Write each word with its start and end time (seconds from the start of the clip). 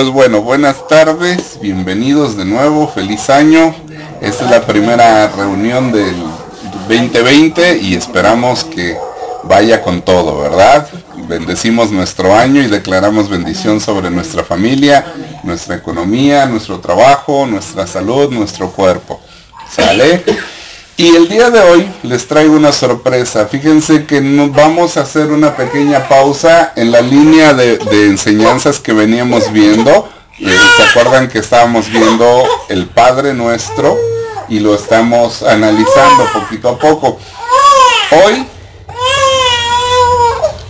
Pues 0.00 0.12
bueno, 0.12 0.40
buenas 0.40 0.88
tardes, 0.88 1.58
bienvenidos 1.60 2.34
de 2.34 2.46
nuevo, 2.46 2.88
feliz 2.88 3.28
año. 3.28 3.74
Esta 4.22 4.46
es 4.46 4.50
la 4.50 4.66
primera 4.66 5.28
reunión 5.28 5.92
del 5.92 6.16
2020 6.88 7.76
y 7.82 7.96
esperamos 7.96 8.64
que 8.64 8.96
vaya 9.42 9.82
con 9.82 10.00
todo, 10.00 10.40
¿verdad? 10.40 10.88
Bendecimos 11.28 11.92
nuestro 11.92 12.34
año 12.34 12.62
y 12.62 12.68
declaramos 12.68 13.28
bendición 13.28 13.78
sobre 13.78 14.08
nuestra 14.08 14.42
familia, 14.42 15.04
nuestra 15.42 15.76
economía, 15.76 16.46
nuestro 16.46 16.80
trabajo, 16.80 17.44
nuestra 17.44 17.86
salud, 17.86 18.30
nuestro 18.30 18.70
cuerpo. 18.70 19.20
¿Sale? 19.70 20.24
Y 21.00 21.16
el 21.16 21.30
día 21.30 21.48
de 21.48 21.60
hoy 21.60 21.90
les 22.02 22.28
traigo 22.28 22.54
una 22.54 22.72
sorpresa. 22.72 23.46
Fíjense 23.46 24.04
que 24.04 24.20
vamos 24.52 24.98
a 24.98 25.00
hacer 25.00 25.28
una 25.32 25.56
pequeña 25.56 26.06
pausa 26.06 26.74
en 26.76 26.92
la 26.92 27.00
línea 27.00 27.54
de, 27.54 27.78
enseñanzas 28.04 28.80
que 28.80 28.92
veníamos 28.92 29.50
viendo. 29.50 30.10
Eh, 30.38 30.54
¿Se 30.76 30.82
acuerdan 30.82 31.30
que 31.30 31.38
estábamos 31.38 31.88
viendo 31.88 32.44
el 32.68 32.86
Padre 32.86 33.32
Nuestro? 33.32 33.96
Y 34.50 34.60
lo 34.60 34.74
estamos 34.74 35.42
analizando 35.42 36.30
poquito 36.34 36.68
a 36.68 36.78
poco. 36.78 37.18
Hoy, 38.22 38.46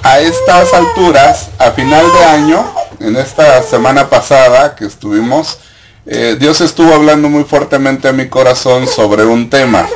a 0.05 0.20
estas 0.20 0.73
alturas, 0.73 1.48
a 1.58 1.73
final 1.73 2.06
de 2.12 2.25
año, 2.25 2.73
en 3.01 3.17
esta 3.17 3.64
semana 3.64 4.08
pasada 4.08 4.77
que 4.77 4.84
estuvimos, 4.84 5.58
eh, 6.06 6.36
Dios 6.39 6.61
estuvo 6.61 6.95
hablando 6.95 7.28
muy 7.28 7.42
fuertemente 7.42 8.06
a 8.06 8.12
mi 8.12 8.28
corazón 8.28 8.86
sobre 8.86 9.25
un 9.25 9.51
tema. 9.51 9.89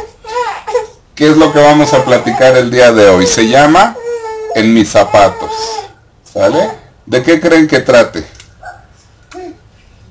¿Qué 1.14 1.30
es 1.30 1.36
lo 1.36 1.52
que 1.52 1.60
vamos 1.60 1.92
a 1.92 2.04
platicar 2.04 2.56
el 2.56 2.72
día 2.72 2.90
de 2.92 3.08
hoy? 3.08 3.26
Se 3.28 3.46
llama 3.46 3.96
En 4.56 4.74
mis 4.74 4.88
zapatos. 4.88 5.52
¿Sale? 6.24 6.70
¿De 7.06 7.22
qué 7.22 7.40
creen 7.40 7.68
que 7.68 7.80
trate? 7.80 8.26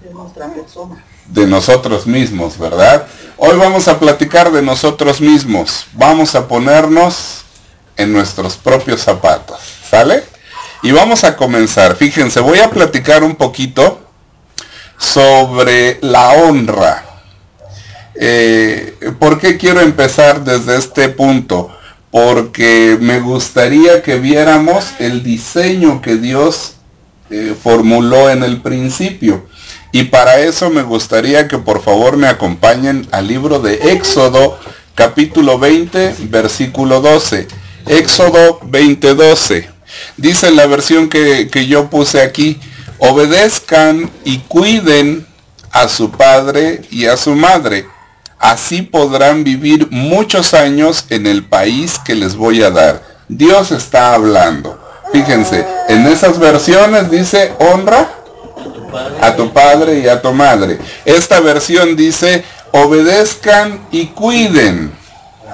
De 0.01 0.13
nuestra 0.13 0.47
persona. 0.47 1.03
De 1.27 1.45
nosotros 1.45 2.07
mismos, 2.07 2.57
¿verdad? 2.57 3.05
Hoy 3.35 3.57
vamos 3.57 3.89
a 3.89 3.99
platicar 3.99 4.49
de 4.53 4.61
nosotros 4.61 5.19
mismos. 5.19 5.87
Vamos 5.91 6.35
a 6.35 6.47
ponernos 6.47 7.43
en 7.97 8.13
nuestros 8.13 8.55
propios 8.55 9.01
zapatos. 9.01 9.59
¿Sale? 9.89 10.23
Y 10.83 10.93
vamos 10.93 11.25
a 11.25 11.35
comenzar. 11.35 11.97
Fíjense, 11.97 12.39
voy 12.39 12.59
a 12.59 12.69
platicar 12.69 13.23
un 13.23 13.35
poquito 13.35 13.99
sobre 14.97 15.97
la 16.01 16.29
honra. 16.29 17.02
Eh, 18.15 18.95
¿Por 19.19 19.39
qué 19.39 19.57
quiero 19.57 19.81
empezar 19.81 20.43
desde 20.43 20.77
este 20.77 21.09
punto? 21.09 21.69
Porque 22.11 22.97
me 22.99 23.19
gustaría 23.19 24.03
que 24.03 24.19
viéramos 24.19 24.85
el 24.99 25.23
diseño 25.23 26.01
que 26.01 26.17
Dios 26.17 26.75
eh, 27.29 27.55
formuló 27.61 28.29
en 28.29 28.43
el 28.43 28.61
principio. 28.61 29.45
Y 29.91 30.05
para 30.05 30.39
eso 30.39 30.69
me 30.69 30.83
gustaría 30.83 31.47
que 31.47 31.57
por 31.57 31.81
favor 31.81 32.17
me 32.17 32.27
acompañen 32.27 33.07
al 33.11 33.27
libro 33.27 33.59
de 33.59 33.93
Éxodo, 33.93 34.59
capítulo 34.95 35.57
20, 35.57 36.15
versículo 36.29 37.01
12. 37.01 37.47
Éxodo 37.87 38.59
20, 38.63 39.15
12. 39.15 39.69
Dice 40.17 40.51
la 40.51 40.67
versión 40.67 41.09
que, 41.09 41.47
que 41.51 41.67
yo 41.67 41.89
puse 41.89 42.21
aquí, 42.21 42.59
obedezcan 42.99 44.09
y 44.23 44.39
cuiden 44.39 45.25
a 45.71 45.87
su 45.87 46.11
padre 46.11 46.81
y 46.91 47.05
a 47.05 47.17
su 47.17 47.35
madre 47.35 47.85
Así 48.43 48.81
podrán 48.81 49.45
vivir 49.45 49.87
muchos 49.89 50.53
años 50.53 51.05
en 51.09 51.27
el 51.27 51.45
país 51.45 51.97
que 52.03 52.13
les 52.13 52.35
voy 52.35 52.61
a 52.61 52.71
dar. 52.71 53.01
Dios 53.29 53.71
está 53.71 54.13
hablando. 54.13 54.77
Fíjense, 55.13 55.65
en 55.87 56.05
esas 56.07 56.37
versiones 56.37 57.09
dice 57.09 57.53
honra 57.57 58.05
a 59.21 59.33
tu 59.37 59.53
padre 59.53 59.99
y 59.99 60.09
a 60.09 60.21
tu 60.21 60.33
madre. 60.33 60.77
Esta 61.05 61.39
versión 61.39 61.95
dice 61.95 62.43
obedezcan 62.73 63.87
y 63.91 64.07
cuiden, 64.07 64.91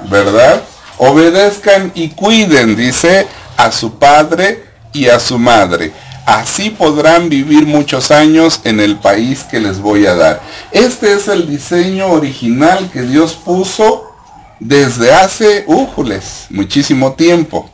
¿verdad? 0.09 0.63
Obedezcan 0.97 1.91
y 1.93 2.09
cuiden, 2.09 2.75
dice 2.75 3.27
a 3.55 3.71
su 3.71 3.99
padre 3.99 4.63
y 4.93 5.09
a 5.09 5.19
su 5.19 5.37
madre. 5.37 5.93
Así 6.29 6.69
podrán 6.69 7.27
vivir 7.27 7.65
muchos 7.65 8.11
años 8.11 8.61
en 8.63 8.79
el 8.79 8.97
país 8.97 9.43
que 9.45 9.59
les 9.59 9.79
voy 9.79 10.05
a 10.05 10.13
dar. 10.13 10.39
Este 10.71 11.13
es 11.13 11.27
el 11.27 11.49
diseño 11.49 12.05
original 12.05 12.87
que 12.93 13.01
Dios 13.01 13.33
puso 13.33 14.13
desde 14.59 15.11
hace, 15.11 15.63
újules, 15.65 16.45
muchísimo 16.51 17.13
tiempo. 17.13 17.67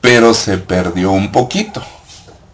Pero 0.00 0.34
se 0.34 0.56
perdió 0.56 1.10
un 1.10 1.32
poquito. 1.32 1.82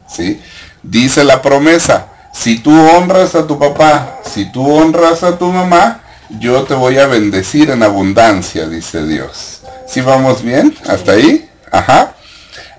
¿sí? 0.09 0.41
Dice 0.83 1.23
la 1.23 1.43
promesa, 1.43 2.07
si 2.33 2.59
tú 2.59 2.73
honras 2.73 3.35
a 3.35 3.47
tu 3.47 3.59
papá, 3.59 4.21
si 4.25 4.51
tú 4.51 4.75
honras 4.75 5.23
a 5.23 5.37
tu 5.37 5.53
mamá, 5.53 6.01
yo 6.31 6.63
te 6.63 6.73
voy 6.73 6.97
a 6.97 7.07
bendecir 7.07 7.69
en 7.69 7.83
abundancia, 7.83 8.67
dice 8.67 9.07
Dios. 9.07 9.61
¿Sí 9.87 10.01
vamos 10.01 10.43
bien? 10.43 10.75
¿Hasta 10.89 11.13
ahí? 11.13 11.47
Ajá. 11.71 12.15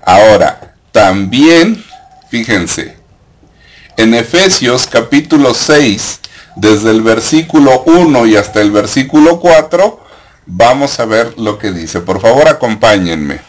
Ahora, 0.04 0.74
también 0.90 1.84
Fíjense, 2.32 2.96
en 3.98 4.14
Efesios 4.14 4.86
capítulo 4.86 5.52
6, 5.52 6.20
desde 6.56 6.88
el 6.88 7.02
versículo 7.02 7.82
1 7.84 8.24
y 8.24 8.36
hasta 8.36 8.62
el 8.62 8.70
versículo 8.70 9.38
4, 9.38 10.00
vamos 10.46 10.98
a 10.98 11.04
ver 11.04 11.38
lo 11.38 11.58
que 11.58 11.72
dice. 11.72 12.00
Por 12.00 12.22
favor, 12.22 12.48
acompáñenme. 12.48 13.42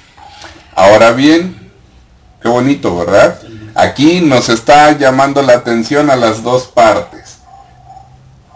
Ahora 0.75 1.13
bien, 1.13 1.71
qué 2.41 2.49
bonito, 2.49 2.97
¿verdad? 2.97 3.39
Aquí 3.73 4.19
nos 4.19 4.49
está 4.49 4.91
llamando 4.97 5.41
la 5.41 5.53
atención 5.53 6.11
a 6.11 6.17
las 6.17 6.43
dos 6.43 6.63
partes. 6.63 7.37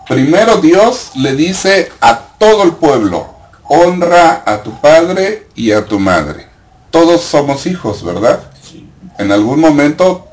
Primero 0.10 0.58
Dios 0.58 1.12
le 1.16 1.38
dice 1.38 1.90
a 2.02 2.20
todo 2.38 2.64
el 2.64 2.74
pueblo, 2.74 3.34
honra 3.64 4.44
a 4.46 4.62
tu 4.62 4.78
padre 4.82 5.48
y 5.56 5.72
a 5.72 5.86
tu 5.86 6.00
madre. 6.02 6.50
Todos 6.92 7.22
somos 7.22 7.66
hijos, 7.66 8.04
¿verdad? 8.04 8.47
En 9.18 9.32
algún 9.32 9.60
momento 9.60 10.28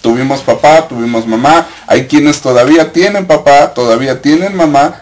tuvimos 0.00 0.40
papá, 0.40 0.86
tuvimos 0.88 1.26
mamá. 1.26 1.66
Hay 1.86 2.06
quienes 2.06 2.40
todavía 2.40 2.92
tienen 2.92 3.26
papá, 3.26 3.72
todavía 3.72 4.20
tienen 4.20 4.56
mamá. 4.56 5.00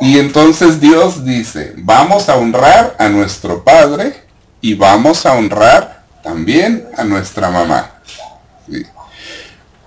Y 0.00 0.18
entonces 0.18 0.80
Dios 0.80 1.24
dice, 1.24 1.74
vamos 1.76 2.28
a 2.28 2.36
honrar 2.36 2.96
a 2.98 3.08
nuestro 3.08 3.62
padre 3.62 4.14
y 4.60 4.74
vamos 4.74 5.26
a 5.26 5.34
honrar 5.34 6.04
también 6.22 6.88
a 6.96 7.04
nuestra 7.04 7.50
mamá. 7.50 7.90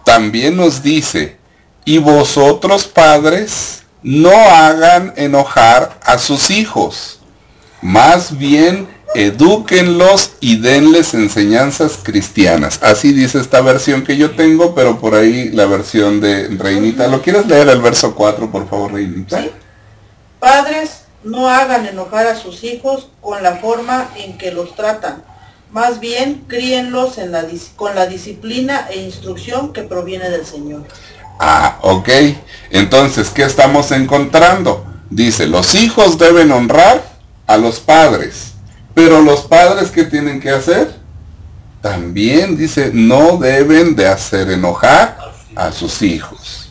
También 0.03 0.57
nos 0.57 0.83
dice, 0.83 1.37
y 1.85 1.97
vosotros 1.97 2.85
padres 2.85 3.83
no 4.03 4.31
hagan 4.31 5.13
enojar 5.15 5.97
a 6.03 6.17
sus 6.17 6.49
hijos, 6.49 7.19
más 7.81 8.37
bien 8.37 8.87
edúquenlos 9.15 10.31
y 10.39 10.57
denles 10.57 11.13
enseñanzas 11.13 11.99
cristianas. 12.01 12.79
Así 12.81 13.13
dice 13.13 13.39
esta 13.39 13.61
versión 13.61 14.03
que 14.03 14.17
yo 14.17 14.31
tengo, 14.31 14.73
pero 14.75 14.99
por 14.99 15.15
ahí 15.15 15.49
la 15.49 15.65
versión 15.65 16.21
de 16.21 16.47
Reinita. 16.49 17.07
¿Lo 17.07 17.21
quieres 17.21 17.45
leer 17.47 17.69
el 17.69 17.81
verso 17.81 18.15
4, 18.15 18.51
por 18.51 18.69
favor, 18.69 18.93
Reinita? 18.93 19.43
Padres, 20.39 21.03
no 21.23 21.47
hagan 21.47 21.85
enojar 21.85 22.27
a 22.27 22.35
sus 22.35 22.63
hijos 22.63 23.09
con 23.21 23.41
la 23.43 23.57
forma 23.57 24.09
en 24.17 24.37
que 24.37 24.51
los 24.51 24.75
tratan. 24.75 25.23
Más 25.71 25.99
bien, 25.99 26.43
críenlos 26.47 27.17
en 27.17 27.31
la, 27.31 27.45
con 27.75 27.95
la 27.95 28.05
disciplina 28.05 28.87
e 28.91 29.01
instrucción 29.01 29.73
que 29.73 29.83
proviene 29.83 30.29
del 30.29 30.45
Señor. 30.45 30.83
Ah, 31.39 31.79
ok. 31.81 32.09
Entonces, 32.69 33.29
¿qué 33.29 33.43
estamos 33.43 33.91
encontrando? 33.91 34.85
Dice, 35.09 35.47
los 35.47 35.73
hijos 35.75 36.17
deben 36.17 36.51
honrar 36.51 37.03
a 37.47 37.57
los 37.57 37.79
padres 37.79 38.52
pero 38.93 39.21
los 39.21 39.41
padres, 39.41 39.89
¿qué 39.89 40.03
tienen 40.03 40.39
que 40.39 40.51
hacer? 40.51 40.95
También 41.81 42.55
dice, 42.55 42.91
no 42.93 43.37
deben 43.37 43.95
de 43.95 44.07
hacer 44.07 44.49
enojar 44.51 45.17
a 45.55 45.71
sus 45.71 46.01
hijos. 46.01 46.69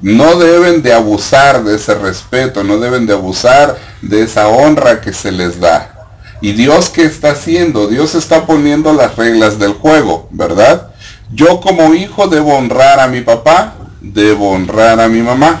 No 0.00 0.38
deben 0.38 0.82
de 0.82 0.92
abusar 0.92 1.64
de 1.64 1.76
ese 1.76 1.94
respeto, 1.94 2.62
no 2.62 2.78
deben 2.78 3.06
de 3.06 3.14
abusar 3.14 3.76
de 4.02 4.22
esa 4.22 4.48
honra 4.48 5.00
que 5.00 5.12
se 5.12 5.32
les 5.32 5.58
da. 5.58 6.08
¿Y 6.40 6.52
Dios 6.52 6.90
qué 6.90 7.04
está 7.04 7.32
haciendo? 7.32 7.88
Dios 7.88 8.14
está 8.14 8.46
poniendo 8.46 8.92
las 8.92 9.16
reglas 9.16 9.58
del 9.58 9.72
juego, 9.72 10.28
¿verdad? 10.30 10.90
Yo 11.32 11.60
como 11.60 11.94
hijo 11.94 12.28
debo 12.28 12.56
honrar 12.56 13.00
a 13.00 13.08
mi 13.08 13.22
papá, 13.22 13.74
debo 14.00 14.50
honrar 14.50 15.00
a 15.00 15.08
mi 15.08 15.22
mamá. 15.22 15.60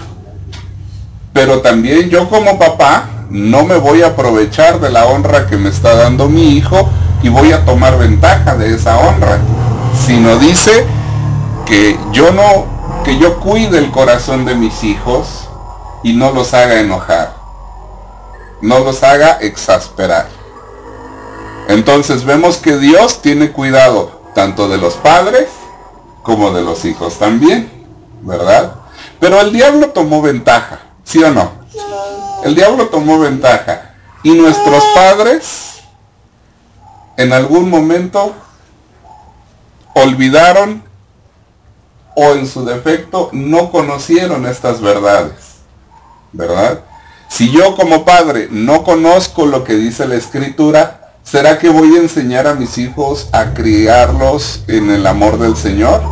Pero 1.32 1.60
también 1.60 2.08
yo 2.08 2.28
como 2.28 2.58
papá 2.58 3.15
no 3.30 3.64
me 3.64 3.76
voy 3.76 4.02
a 4.02 4.08
aprovechar 4.08 4.80
de 4.80 4.90
la 4.90 5.06
honra 5.06 5.46
que 5.46 5.56
me 5.56 5.68
está 5.68 5.94
dando 5.94 6.28
mi 6.28 6.56
hijo 6.56 6.88
y 7.22 7.28
voy 7.28 7.52
a 7.52 7.64
tomar 7.64 7.98
ventaja 7.98 8.56
de 8.56 8.74
esa 8.74 8.98
honra, 8.98 9.38
sino 10.06 10.38
dice 10.38 10.86
que 11.64 11.98
yo 12.12 12.32
no, 12.32 13.02
que 13.04 13.18
yo 13.18 13.40
cuide 13.40 13.78
el 13.78 13.90
corazón 13.90 14.44
de 14.44 14.54
mis 14.54 14.84
hijos 14.84 15.48
y 16.02 16.12
no 16.12 16.30
los 16.30 16.54
haga 16.54 16.80
enojar, 16.80 17.34
no 18.60 18.80
los 18.80 19.02
haga 19.02 19.38
exasperar. 19.40 20.28
Entonces 21.68 22.24
vemos 22.24 22.58
que 22.58 22.76
Dios 22.78 23.22
tiene 23.22 23.50
cuidado 23.50 24.20
tanto 24.34 24.68
de 24.68 24.78
los 24.78 24.94
padres 24.94 25.48
como 26.22 26.52
de 26.52 26.62
los 26.62 26.84
hijos 26.84 27.18
también, 27.18 27.70
¿verdad? 28.22 28.74
Pero 29.18 29.40
el 29.40 29.52
diablo 29.52 29.88
tomó 29.88 30.22
ventaja, 30.22 30.80
¿sí 31.02 31.22
o 31.24 31.30
no? 31.32 31.50
El 32.44 32.54
diablo 32.54 32.88
tomó 32.88 33.18
ventaja. 33.18 33.94
Y 34.22 34.32
nuestros 34.34 34.82
padres 34.94 35.80
en 37.16 37.32
algún 37.32 37.70
momento 37.70 38.34
olvidaron 39.94 40.82
o 42.14 42.32
en 42.32 42.46
su 42.46 42.64
defecto 42.64 43.30
no 43.32 43.70
conocieron 43.70 44.46
estas 44.46 44.80
verdades, 44.80 45.58
¿verdad? 46.32 46.80
Si 47.28 47.50
yo 47.50 47.76
como 47.76 48.04
padre 48.04 48.48
no 48.50 48.84
conozco 48.84 49.46
lo 49.46 49.64
que 49.64 49.74
dice 49.74 50.06
la 50.06 50.16
escritura, 50.16 51.14
¿será 51.22 51.58
que 51.58 51.68
voy 51.68 51.96
a 51.96 52.00
enseñar 52.00 52.46
a 52.46 52.54
mis 52.54 52.78
hijos 52.78 53.28
a 53.32 53.52
criarlos 53.52 54.64
en 54.68 54.90
el 54.90 55.06
amor 55.06 55.38
del 55.38 55.56
Señor? 55.56 56.02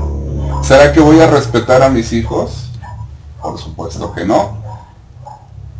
¿Será 0.62 0.92
que 0.92 1.00
voy 1.00 1.20
a 1.20 1.26
respetar 1.26 1.82
a 1.82 1.88
mis 1.88 2.12
hijos? 2.12 2.70
Por 3.40 3.58
supuesto 3.58 4.12
que 4.14 4.24
no. 4.24 4.63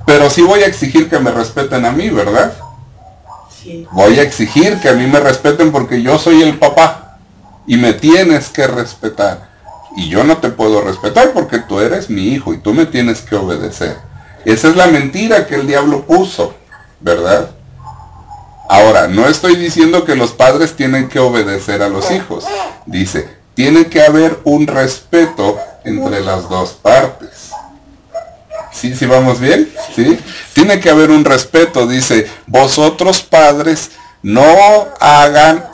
Pero 0.06 0.28
sí 0.30 0.42
voy 0.42 0.60
a 0.60 0.66
exigir 0.66 1.08
que 1.08 1.18
me 1.18 1.30
respeten 1.30 1.84
a 1.84 1.92
mí, 1.92 2.10
¿verdad? 2.10 2.52
Sí. 3.62 3.86
Voy 3.92 4.18
a 4.18 4.22
exigir 4.22 4.78
que 4.80 4.88
a 4.88 4.92
mí 4.92 5.06
me 5.06 5.20
respeten 5.20 5.72
porque 5.72 6.02
yo 6.02 6.18
soy 6.18 6.42
el 6.42 6.58
papá 6.58 7.18
y 7.66 7.76
me 7.76 7.92
tienes 7.92 8.48
que 8.48 8.66
respetar. 8.66 9.48
Y 9.96 10.08
yo 10.08 10.24
no 10.24 10.38
te 10.38 10.50
puedo 10.50 10.82
respetar 10.82 11.32
porque 11.32 11.58
tú 11.60 11.80
eres 11.80 12.10
mi 12.10 12.28
hijo 12.28 12.52
y 12.52 12.58
tú 12.58 12.74
me 12.74 12.86
tienes 12.86 13.20
que 13.20 13.36
obedecer. 13.36 13.96
Esa 14.44 14.68
es 14.68 14.76
la 14.76 14.88
mentira 14.88 15.46
que 15.46 15.54
el 15.54 15.66
diablo 15.66 16.02
puso, 16.02 16.54
¿verdad? 17.00 17.50
Ahora, 18.68 19.08
no 19.08 19.26
estoy 19.26 19.56
diciendo 19.56 20.04
que 20.04 20.16
los 20.16 20.32
padres 20.32 20.74
tienen 20.74 21.08
que 21.08 21.18
obedecer 21.18 21.82
a 21.82 21.88
los 21.88 22.10
hijos. 22.10 22.44
Dice, 22.86 23.28
tiene 23.54 23.86
que 23.86 24.02
haber 24.02 24.40
un 24.44 24.66
respeto 24.66 25.58
entre 25.84 26.20
las 26.20 26.48
dos 26.48 26.72
partes. 26.72 27.50
¿Sí, 28.92 29.06
vamos 29.06 29.40
bien? 29.40 29.72
¿Sí? 29.94 30.18
Tiene 30.52 30.80
que 30.80 30.90
haber 30.90 31.10
un 31.10 31.24
respeto. 31.24 31.86
Dice, 31.86 32.28
vosotros 32.46 33.22
padres 33.22 33.92
no 34.22 34.44
hagan 35.00 35.64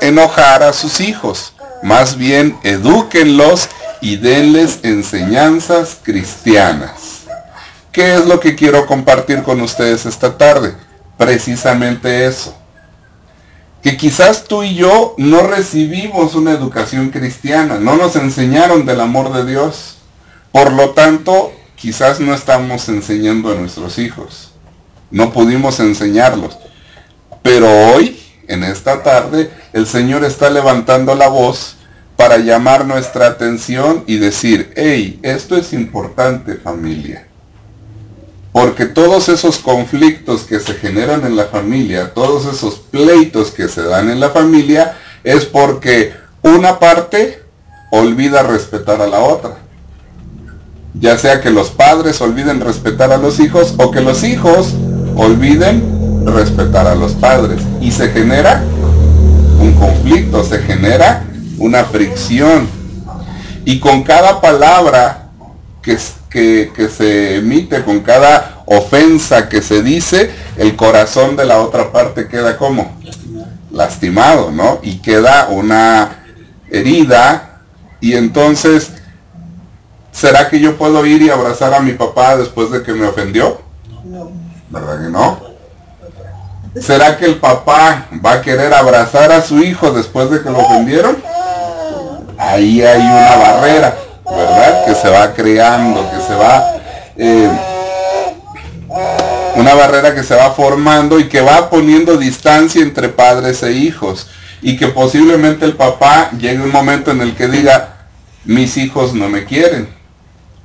enojar 0.00 0.62
a 0.62 0.72
sus 0.72 1.00
hijos. 1.00 1.52
Más 1.82 2.16
bien, 2.16 2.56
edúquenlos 2.62 3.68
y 4.00 4.16
denles 4.16 4.80
enseñanzas 4.82 5.98
cristianas. 6.02 7.22
¿Qué 7.90 8.14
es 8.14 8.26
lo 8.26 8.38
que 8.38 8.54
quiero 8.54 8.86
compartir 8.86 9.42
con 9.42 9.60
ustedes 9.60 10.06
esta 10.06 10.38
tarde? 10.38 10.74
Precisamente 11.18 12.26
eso. 12.26 12.56
Que 13.82 13.96
quizás 13.96 14.44
tú 14.44 14.62
y 14.62 14.74
yo 14.74 15.14
no 15.16 15.42
recibimos 15.42 16.34
una 16.34 16.52
educación 16.52 17.10
cristiana, 17.10 17.78
no 17.78 17.96
nos 17.96 18.14
enseñaron 18.14 18.86
del 18.86 19.00
amor 19.00 19.32
de 19.32 19.44
Dios. 19.50 19.96
Por 20.52 20.72
lo 20.72 20.90
tanto, 20.90 21.52
quizás 21.80 22.20
no 22.20 22.34
estamos 22.34 22.88
enseñando 22.88 23.50
a 23.50 23.54
nuestros 23.54 23.98
hijos. 23.98 24.52
No 25.10 25.32
pudimos 25.32 25.80
enseñarlos. 25.80 26.58
Pero 27.42 27.68
hoy, 27.88 28.20
en 28.48 28.62
esta 28.64 29.02
tarde, 29.02 29.50
el 29.72 29.86
Señor 29.86 30.24
está 30.24 30.50
levantando 30.50 31.14
la 31.14 31.28
voz 31.28 31.76
para 32.16 32.36
llamar 32.36 32.84
nuestra 32.84 33.28
atención 33.28 34.04
y 34.06 34.18
decir, 34.18 34.72
hey, 34.76 35.18
esto 35.22 35.56
es 35.56 35.72
importante 35.72 36.56
familia. 36.56 37.26
Porque 38.52 38.84
todos 38.84 39.28
esos 39.30 39.58
conflictos 39.58 40.42
que 40.42 40.60
se 40.60 40.74
generan 40.74 41.24
en 41.24 41.34
la 41.34 41.46
familia, 41.46 42.12
todos 42.12 42.52
esos 42.52 42.74
pleitos 42.74 43.52
que 43.52 43.68
se 43.68 43.82
dan 43.82 44.10
en 44.10 44.20
la 44.20 44.30
familia, 44.30 44.98
es 45.24 45.46
porque 45.46 46.12
una 46.42 46.78
parte 46.78 47.42
olvida 47.90 48.42
respetar 48.42 49.00
a 49.00 49.06
la 49.06 49.20
otra. 49.20 49.69
Ya 50.94 51.16
sea 51.18 51.40
que 51.40 51.50
los 51.50 51.70
padres 51.70 52.20
olviden 52.20 52.60
respetar 52.60 53.12
a 53.12 53.16
los 53.16 53.38
hijos 53.40 53.74
o 53.78 53.90
que 53.90 54.00
los 54.00 54.24
hijos 54.24 54.74
olviden 55.16 56.24
respetar 56.26 56.86
a 56.86 56.94
los 56.94 57.12
padres. 57.12 57.60
Y 57.80 57.92
se 57.92 58.08
genera 58.10 58.62
un 59.60 59.72
conflicto, 59.74 60.44
se 60.44 60.58
genera 60.58 61.24
una 61.58 61.84
fricción. 61.84 62.68
Y 63.64 63.78
con 63.78 64.02
cada 64.02 64.40
palabra 64.40 65.28
que, 65.82 65.98
que, 66.74 66.88
se 66.88 67.36
emite, 67.36 67.82
con 67.82 68.00
cada 68.00 68.62
ofensa 68.66 69.48
que 69.48 69.62
se 69.62 69.82
dice, 69.82 70.30
el 70.56 70.76
corazón 70.76 71.36
de 71.36 71.44
la 71.44 71.60
otra 71.60 71.92
parte 71.92 72.28
queda 72.28 72.56
como 72.56 72.96
lastimado, 73.70 74.50
¿no? 74.50 74.80
Y 74.82 74.98
queda 74.98 75.48
una 75.50 76.24
herida 76.70 77.50
y 78.00 78.14
entonces, 78.14 78.92
¿será 80.12 80.48
que 80.48 80.60
yo 80.60 80.76
puedo 80.76 81.04
ir 81.06 81.22
y 81.22 81.30
abrazar 81.30 81.74
a 81.74 81.80
mi 81.80 81.92
papá 81.92 82.36
después 82.36 82.70
de 82.70 82.82
que 82.82 82.92
me 82.92 83.06
ofendió? 83.06 83.60
No. 84.04 84.30
¿Verdad 84.68 85.02
que 85.02 85.10
no? 85.10 85.40
¿Será 86.80 87.16
que 87.16 87.26
el 87.26 87.36
papá 87.36 88.06
va 88.24 88.34
a 88.34 88.42
querer 88.42 88.72
abrazar 88.72 89.32
a 89.32 89.42
su 89.42 89.58
hijo 89.58 89.90
después 89.90 90.30
de 90.30 90.42
que 90.42 90.50
lo 90.50 90.60
ofendieron? 90.60 91.16
Ahí 92.38 92.82
hay 92.82 93.00
una 93.00 93.36
barrera. 93.36 93.96
¿verdad? 94.24 94.86
Que 94.86 94.94
se 94.94 95.08
va 95.08 95.34
creando, 95.34 96.08
que 96.10 96.20
se 96.20 96.34
va... 96.34 96.74
Eh, 97.16 97.50
una 99.56 99.74
barrera 99.74 100.14
que 100.14 100.22
se 100.22 100.34
va 100.34 100.52
formando 100.52 101.18
y 101.18 101.28
que 101.28 101.40
va 101.40 101.68
poniendo 101.68 102.16
distancia 102.16 102.82
entre 102.82 103.08
padres 103.08 103.62
e 103.62 103.72
hijos. 103.72 104.28
Y 104.62 104.76
que 104.76 104.88
posiblemente 104.88 105.64
el 105.64 105.74
papá 105.74 106.30
llegue 106.38 106.62
un 106.62 106.70
momento 106.70 107.10
en 107.10 107.20
el 107.20 107.34
que 107.34 107.48
diga, 107.48 107.96
mis 108.44 108.76
hijos 108.76 109.14
no 109.14 109.28
me 109.28 109.44
quieren. 109.44 109.99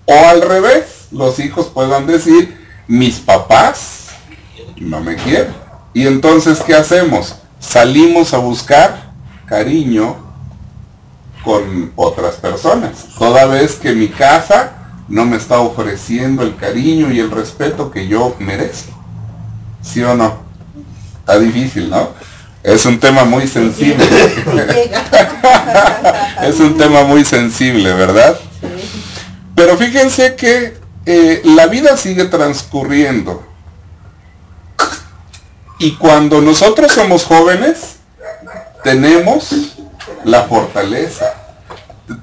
O 0.05 0.13
al 0.13 0.41
revés, 0.41 1.07
los 1.11 1.39
hijos 1.39 1.67
puedan 1.67 2.07
decir, 2.07 2.65
mis 2.87 3.19
papás 3.19 4.07
no 4.77 5.01
me 5.01 5.15
quieren. 5.15 5.53
Y 5.93 6.07
entonces, 6.07 6.61
¿qué 6.61 6.75
hacemos? 6.75 7.35
Salimos 7.59 8.33
a 8.33 8.37
buscar 8.37 9.11
cariño, 9.47 10.25
con 11.45 11.93
otras 11.95 12.35
personas. 12.35 13.05
Toda 13.17 13.45
vez 13.45 13.75
que 13.75 13.93
mi 13.93 14.07
casa 14.07 14.73
no 15.07 15.23
me 15.25 15.37
está 15.37 15.59
ofreciendo 15.59 16.41
el 16.41 16.55
cariño 16.55 17.13
y 17.13 17.19
el 17.19 17.29
respeto 17.29 17.91
que 17.91 18.07
yo 18.07 18.35
merezco. 18.39 18.91
¿Sí 19.81 20.01
o 20.01 20.15
no? 20.15 20.39
Está 21.19 21.37
difícil, 21.39 21.91
¿no? 21.91 22.09
Es 22.63 22.85
un 22.87 22.99
tema 22.99 23.23
muy 23.23 23.47
sensible. 23.47 24.03
es 26.41 26.59
un 26.59 26.75
tema 26.77 27.03
muy 27.03 27.23
sensible, 27.23 27.93
¿verdad? 27.93 28.35
Pero 29.55 29.77
fíjense 29.77 30.35
que 30.35 30.77
eh, 31.05 31.41
la 31.45 31.67
vida 31.67 31.95
sigue 31.97 32.25
transcurriendo. 32.25 33.43
Y 35.79 35.95
cuando 35.95 36.41
nosotros 36.41 36.91
somos 36.91 37.23
jóvenes, 37.23 37.97
tenemos 38.83 39.75
la 40.23 40.43
fortaleza 40.43 41.33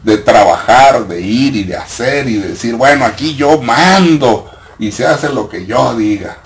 de 0.03 0.19
trabajar, 0.19 1.07
de 1.07 1.21
ir 1.21 1.57
y 1.57 1.65
de 1.65 1.77
hacer 1.77 2.29
y 2.29 2.37
de 2.37 2.49
decir, 2.49 2.77
bueno, 2.77 3.05
aquí 3.05 3.35
yo 3.35 3.61
mando 3.61 4.51
y 4.79 4.93
se 4.93 5.07
hace 5.07 5.29
lo 5.29 5.49
que 5.49 5.67
yo 5.67 5.95
diga. 5.97 6.39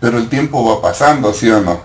Pero 0.00 0.18
el 0.18 0.28
tiempo 0.28 0.64
va 0.64 0.80
pasando, 0.80 1.32
¿sí 1.32 1.50
o 1.50 1.60
no? 1.60 1.80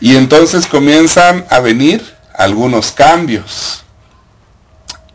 Y 0.00 0.16
entonces 0.16 0.66
comienzan 0.66 1.44
a 1.50 1.60
venir 1.60 2.02
algunos 2.34 2.92
cambios. 2.92 3.81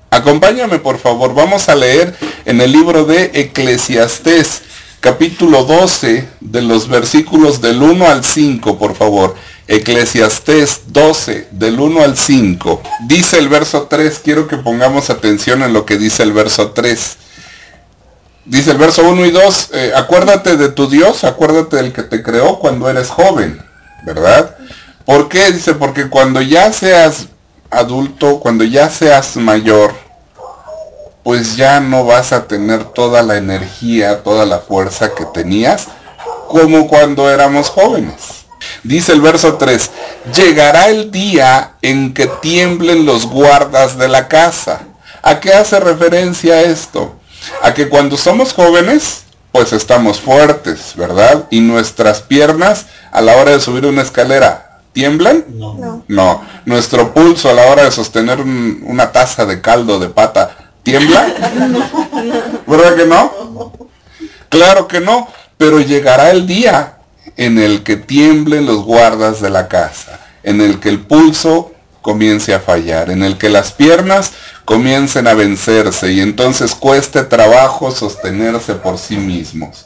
Acompáñame 0.10 0.80
por 0.80 0.98
favor, 1.00 1.36
vamos 1.36 1.68
a 1.68 1.76
leer 1.76 2.16
en 2.46 2.62
el 2.62 2.72
libro 2.72 3.04
de 3.04 3.32
Eclesiastés, 3.34 4.62
capítulo 5.02 5.66
12, 5.66 6.28
de 6.40 6.62
los 6.62 6.88
versículos 6.88 7.60
del 7.60 7.82
1 7.84 8.08
al 8.08 8.24
5, 8.24 8.78
por 8.78 8.96
favor. 8.96 9.36
Eclesiastés 9.68 10.84
12, 10.88 11.50
del 11.52 11.80
1 11.80 12.02
al 12.02 12.18
5. 12.18 12.82
Dice 13.08 13.38
el 13.38 13.50
verso 13.50 13.88
3, 13.90 14.22
quiero 14.24 14.48
que 14.48 14.56
pongamos 14.56 15.10
atención 15.10 15.62
en 15.62 15.74
lo 15.74 15.86
que 15.86 15.98
dice 15.98 16.24
el 16.24 16.32
verso 16.32 16.72
3. 16.72 17.18
Dice 18.46 18.72
el 18.72 18.78
verso 18.78 19.04
1 19.04 19.26
y 19.26 19.32
2, 19.32 19.70
eh, 19.74 19.92
acuérdate 19.94 20.56
de 20.56 20.70
tu 20.70 20.90
Dios, 20.90 21.26
acuérdate 21.26 21.76
del 21.76 21.92
que 21.92 22.04
te 22.04 22.24
creó 22.24 22.60
cuando 22.60 22.90
eres 22.90 23.10
joven, 23.10 23.62
¿verdad? 24.06 24.56
¿Por 25.04 25.28
qué? 25.28 25.52
Dice, 25.52 25.74
porque 25.74 26.08
cuando 26.08 26.42
ya 26.42 26.72
seas 26.72 27.28
adulto, 27.70 28.40
cuando 28.40 28.64
ya 28.64 28.90
seas 28.90 29.36
mayor, 29.38 29.94
pues 31.24 31.58
ya 31.58 31.80
no 31.80 32.06
vas 32.06 32.32
a 32.32 32.48
tener 32.48 32.86
toda 32.86 33.22
la 33.22 33.38
energía, 33.38 34.24
toda 34.24 34.46
la 34.46 34.60
fuerza 34.60 35.14
que 35.14 35.26
tenías 35.26 35.88
como 36.48 36.88
cuando 36.88 37.30
éramos 37.30 37.70
jóvenes. 37.70 38.46
Dice 38.84 39.12
el 39.12 39.22
verso 39.22 39.56
3, 39.56 39.92
llegará 40.34 40.88
el 40.88 41.12
día 41.12 41.74
en 41.82 42.14
que 42.14 42.28
tiemblen 42.28 43.06
los 43.06 43.26
guardas 43.26 43.98
de 43.98 44.08
la 44.08 44.28
casa. 44.28 44.82
¿A 45.22 45.40
qué 45.40 45.54
hace 45.54 45.80
referencia 45.80 46.62
esto? 46.62 47.16
A 47.62 47.74
que 47.74 47.90
cuando 47.90 48.16
somos 48.18 48.54
jóvenes, 48.54 49.24
pues 49.52 49.74
estamos 49.74 50.22
fuertes, 50.22 50.94
¿verdad? 50.96 51.46
Y 51.50 51.60
nuestras 51.60 52.22
piernas 52.22 52.86
a 53.12 53.22
la 53.22 53.36
hora 53.36 53.52
de 53.52 53.60
subir 53.60 53.86
una 53.86 54.02
escalera 54.02 54.67
¿Tiemblan? 55.01 55.46
No. 55.50 56.04
No. 56.08 56.42
Nuestro 56.66 57.13
pulso 57.13 57.51
a 57.51 57.54
la 57.54 57.68
hora 57.68 57.84
de 57.84 57.92
sostener 57.92 58.42
un- 58.42 58.82
una 58.84 59.12
taza 59.12 59.46
de 59.46 59.62
caldo 59.62 60.00
de 60.00 60.10
pata, 60.10 60.58
¿tiembla? 60.82 61.27
¿Verdad 62.66 62.96
que 62.96 63.06
no? 63.06 63.74
Claro 64.50 64.88
que 64.88 65.00
no, 65.00 65.27
pero 65.56 65.80
llegará 65.82 66.32
el 66.32 66.48
día 66.48 66.98
en 67.36 67.60
el 67.60 67.84
que 67.84 67.98
tiemblen 67.98 68.66
los 68.66 68.84
guardas 68.86 69.39
de 69.39 69.51
la 69.51 69.68
casa, 69.68 70.20
en 70.42 70.62
el 70.62 70.80
que 70.80 70.89
el 70.89 71.01
pulso 71.01 71.74
comience 72.01 72.56
a 72.56 72.60
fallar, 72.60 73.12
en 73.12 73.22
el 73.22 73.38
que 73.38 73.50
las 73.50 73.74
piernas 73.74 74.32
comiencen 74.66 75.27
a 75.27 75.36
vencerse 75.36 76.12
y 76.12 76.22
entonces 76.22 76.74
cueste 76.74 77.22
trabajo 77.22 77.92
sostenerse 77.92 78.74
por 78.74 78.98
sí 78.98 79.18
mismos. 79.18 79.86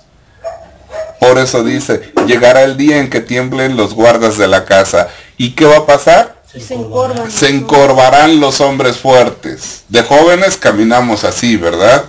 Por 1.21 1.37
eso 1.37 1.63
dice, 1.63 2.11
llegará 2.25 2.63
el 2.63 2.77
día 2.77 2.97
en 2.97 3.07
que 3.07 3.21
tiemblen 3.21 3.77
los 3.77 3.93
guardas 3.93 4.39
de 4.39 4.47
la 4.47 4.65
casa. 4.65 5.09
¿Y 5.37 5.51
qué 5.51 5.65
va 5.65 5.77
a 5.77 5.85
pasar? 5.85 6.41
Se 6.51 6.73
encorvan. 6.73 7.29
Se 7.29 7.47
encorvarán 7.47 8.39
los 8.39 8.59
hombres 8.59 8.97
fuertes. 8.97 9.83
De 9.87 10.01
jóvenes 10.01 10.57
caminamos 10.57 11.23
así, 11.23 11.57
¿verdad? 11.57 12.05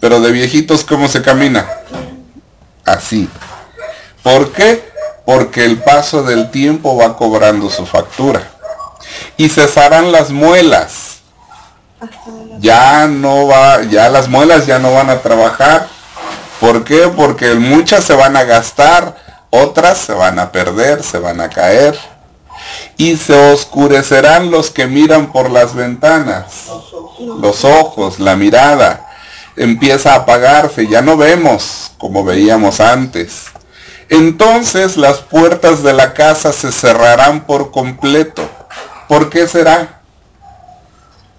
Pero 0.00 0.20
de 0.20 0.32
viejitos, 0.32 0.82
¿cómo 0.82 1.06
se 1.06 1.22
camina? 1.22 1.68
Así. 2.84 3.28
¿Por 4.24 4.50
qué? 4.50 4.90
Porque 5.24 5.64
el 5.64 5.78
paso 5.80 6.24
del 6.24 6.50
tiempo 6.50 6.96
va 6.96 7.16
cobrando 7.16 7.70
su 7.70 7.86
factura. 7.86 8.42
Y 9.36 9.50
cesarán 9.50 10.10
las 10.10 10.30
muelas. 10.30 11.20
Ya 12.58 13.06
no 13.06 13.46
va, 13.46 13.84
ya 13.84 14.08
las 14.08 14.28
muelas 14.28 14.66
ya 14.66 14.80
no 14.80 14.94
van 14.94 15.10
a 15.10 15.22
trabajar. 15.22 15.86
¿Por 16.60 16.84
qué? 16.84 17.10
Porque 17.14 17.54
muchas 17.54 18.04
se 18.04 18.14
van 18.14 18.36
a 18.36 18.44
gastar, 18.44 19.16
otras 19.50 19.98
se 19.98 20.12
van 20.12 20.38
a 20.38 20.50
perder, 20.52 21.02
se 21.02 21.18
van 21.18 21.40
a 21.40 21.48
caer 21.48 21.98
y 22.96 23.16
se 23.16 23.52
oscurecerán 23.52 24.50
los 24.50 24.70
que 24.70 24.86
miran 24.86 25.32
por 25.32 25.50
las 25.50 25.74
ventanas. 25.74 26.66
Los 27.40 27.64
ojos, 27.64 28.18
la 28.18 28.36
mirada, 28.36 29.08
empieza 29.56 30.12
a 30.12 30.16
apagarse, 30.16 30.86
ya 30.86 31.02
no 31.02 31.16
vemos 31.16 31.92
como 31.98 32.24
veíamos 32.24 32.80
antes. 32.80 33.46
Entonces 34.08 34.96
las 34.96 35.18
puertas 35.18 35.82
de 35.82 35.92
la 35.92 36.14
casa 36.14 36.52
se 36.52 36.72
cerrarán 36.72 37.44
por 37.44 37.70
completo. 37.70 38.48
¿Por 39.06 39.30
qué 39.30 39.46
será? 39.46 40.00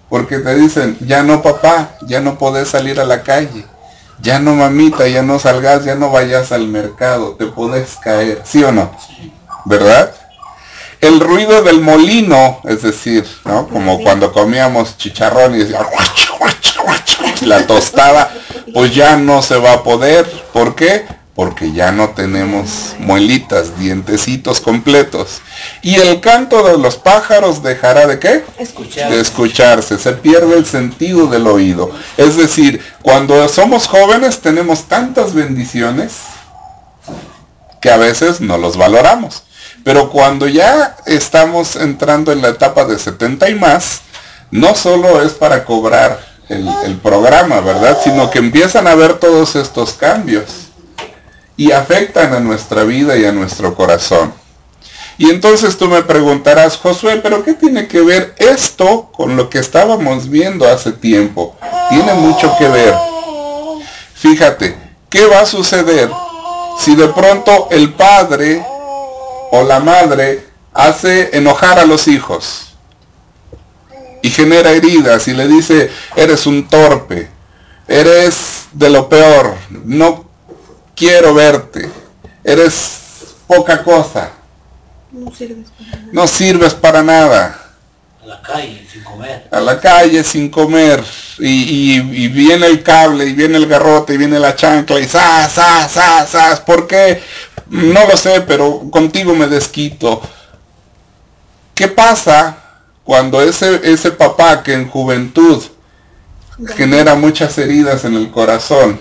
Porque 0.08 0.38
te 0.38 0.54
dicen, 0.54 0.96
ya 1.00 1.22
no 1.22 1.42
papá, 1.42 1.90
ya 2.02 2.20
no 2.20 2.38
podés 2.38 2.68
salir 2.68 3.00
a 3.00 3.04
la 3.04 3.22
calle. 3.22 3.64
Ya 4.22 4.38
no 4.38 4.54
mamita, 4.54 5.08
ya 5.08 5.22
no 5.22 5.38
salgas, 5.38 5.84
ya 5.84 5.94
no 5.94 6.10
vayas 6.10 6.52
al 6.52 6.68
mercado, 6.68 7.36
te 7.38 7.46
podés 7.46 7.96
caer, 8.02 8.42
¿sí 8.44 8.62
o 8.62 8.72
no? 8.72 8.90
¿Verdad? 9.64 10.14
el 11.00 11.18
ruido 11.18 11.62
del 11.62 11.80
molino, 11.80 12.60
es 12.64 12.82
decir, 12.82 13.26
¿no? 13.44 13.66
Como 13.68 14.02
cuando 14.02 14.32
comíamos 14.32 14.98
chicharrón 14.98 15.54
y 15.54 15.58
decía, 15.58 15.80
la 17.42 17.66
tostada, 17.66 18.30
pues 18.72 18.94
ya 18.94 19.16
no 19.16 19.42
se 19.42 19.56
va 19.56 19.74
a 19.74 19.82
poder. 19.82 20.26
¿Por 20.52 20.74
qué? 20.74 21.06
Porque 21.40 21.72
ya 21.72 21.90
no 21.90 22.10
tenemos 22.10 22.94
muelitas, 22.98 23.78
dientecitos 23.78 24.60
completos. 24.60 25.40
Y 25.80 25.94
el 25.94 26.20
canto 26.20 26.62
de 26.62 26.76
los 26.76 26.96
pájaros 26.96 27.62
dejará 27.62 28.06
de 28.06 28.18
qué? 28.18 28.44
Escuchar. 28.58 29.10
de 29.10 29.22
escucharse, 29.22 29.98
se 29.98 30.12
pierde 30.12 30.58
el 30.58 30.66
sentido 30.66 31.28
del 31.28 31.46
oído. 31.46 31.92
Es 32.18 32.36
decir, 32.36 32.84
cuando 33.00 33.48
somos 33.48 33.86
jóvenes 33.86 34.40
tenemos 34.40 34.82
tantas 34.82 35.32
bendiciones 35.32 36.12
que 37.80 37.90
a 37.90 37.96
veces 37.96 38.42
no 38.42 38.58
los 38.58 38.76
valoramos. 38.76 39.44
Pero 39.82 40.10
cuando 40.10 40.46
ya 40.46 40.94
estamos 41.06 41.74
entrando 41.76 42.32
en 42.32 42.42
la 42.42 42.48
etapa 42.48 42.84
de 42.84 42.98
70 42.98 43.48
y 43.48 43.54
más, 43.54 44.02
no 44.50 44.74
solo 44.74 45.22
es 45.22 45.32
para 45.32 45.64
cobrar 45.64 46.20
el, 46.50 46.68
el 46.84 46.98
programa, 46.98 47.60
¿verdad? 47.60 47.96
Sino 48.04 48.30
que 48.30 48.40
empiezan 48.40 48.86
a 48.86 48.94
ver 48.94 49.14
todos 49.14 49.56
estos 49.56 49.94
cambios 49.94 50.66
y 51.60 51.72
afectan 51.72 52.32
a 52.32 52.40
nuestra 52.40 52.84
vida 52.84 53.18
y 53.18 53.26
a 53.26 53.32
nuestro 53.32 53.74
corazón. 53.74 54.32
Y 55.18 55.28
entonces 55.28 55.76
tú 55.76 55.88
me 55.88 56.02
preguntarás, 56.02 56.78
Josué, 56.78 57.20
pero 57.22 57.44
¿qué 57.44 57.52
tiene 57.52 57.86
que 57.86 58.00
ver 58.00 58.34
esto 58.38 59.10
con 59.12 59.36
lo 59.36 59.50
que 59.50 59.58
estábamos 59.58 60.30
viendo 60.30 60.66
hace 60.66 60.90
tiempo? 60.90 61.58
Tiene 61.90 62.14
mucho 62.14 62.50
que 62.58 62.66
ver. 62.66 62.94
Fíjate, 64.14 64.74
¿qué 65.10 65.26
va 65.26 65.40
a 65.40 65.44
suceder 65.44 66.08
si 66.78 66.94
de 66.96 67.08
pronto 67.08 67.68
el 67.70 67.92
padre 67.92 68.64
o 69.50 69.62
la 69.62 69.80
madre 69.80 70.46
hace 70.72 71.36
enojar 71.36 71.78
a 71.78 71.84
los 71.84 72.08
hijos 72.08 72.72
y 74.22 74.30
genera 74.30 74.70
heridas 74.70 75.28
y 75.28 75.34
le 75.34 75.46
dice, 75.46 75.90
eres 76.16 76.46
un 76.46 76.66
torpe, 76.70 77.28
eres 77.86 78.68
de 78.72 78.88
lo 78.88 79.10
peor, 79.10 79.56
no 79.84 80.29
quiero 81.00 81.34
verte, 81.34 81.90
eres 82.44 82.98
poca 83.46 83.82
cosa, 83.82 84.30
No 85.10 85.32
sirves 85.34 85.66
para 85.76 85.90
nada. 85.96 86.08
no 86.12 86.26
sirves 86.28 86.74
para 86.74 87.02
nada, 87.02 87.60
a 88.22 88.26
la 88.26 88.42
calle 88.42 88.86
sin 88.92 89.02
comer. 89.02 89.48
a 89.50 89.60
la 89.60 89.80
calle 89.80 90.22
sin 90.24 90.48
comer 90.50 91.02
y, 91.38 91.48
y- 91.98 92.24
y 92.24 92.28
viene 92.28 92.66
el 92.66 92.82
cable 92.82 93.24
y 93.26 93.32
viene 93.32 93.56
el 93.56 93.66
garrote 93.66 94.14
y 94.14 94.18
viene 94.18 94.38
la 94.38 94.54
chancla 94.54 95.00
y 95.00 95.06
¡zas, 95.06 95.52
zas, 95.54 95.90
zas, 95.92 96.30
zas! 96.30 96.60
¿Por 96.60 96.86
qué? 96.86 97.20
No 97.70 98.06
lo 98.06 98.16
sé, 98.16 98.42
pero 98.42 98.82
contigo 98.90 99.34
me 99.34 99.46
desquito. 99.46 100.20
¿Qué 101.74 101.88
pasa 101.88 102.56
cuando 103.04 103.40
ese, 103.40 103.80
ese 103.90 104.10
papá 104.12 104.62
que 104.62 104.74
en 104.74 104.88
juventud 104.88 105.62
genera 106.76 107.14
muchas 107.14 107.56
heridas 107.58 108.04
en 108.04 108.14
el 108.16 108.30
corazón 108.30 109.00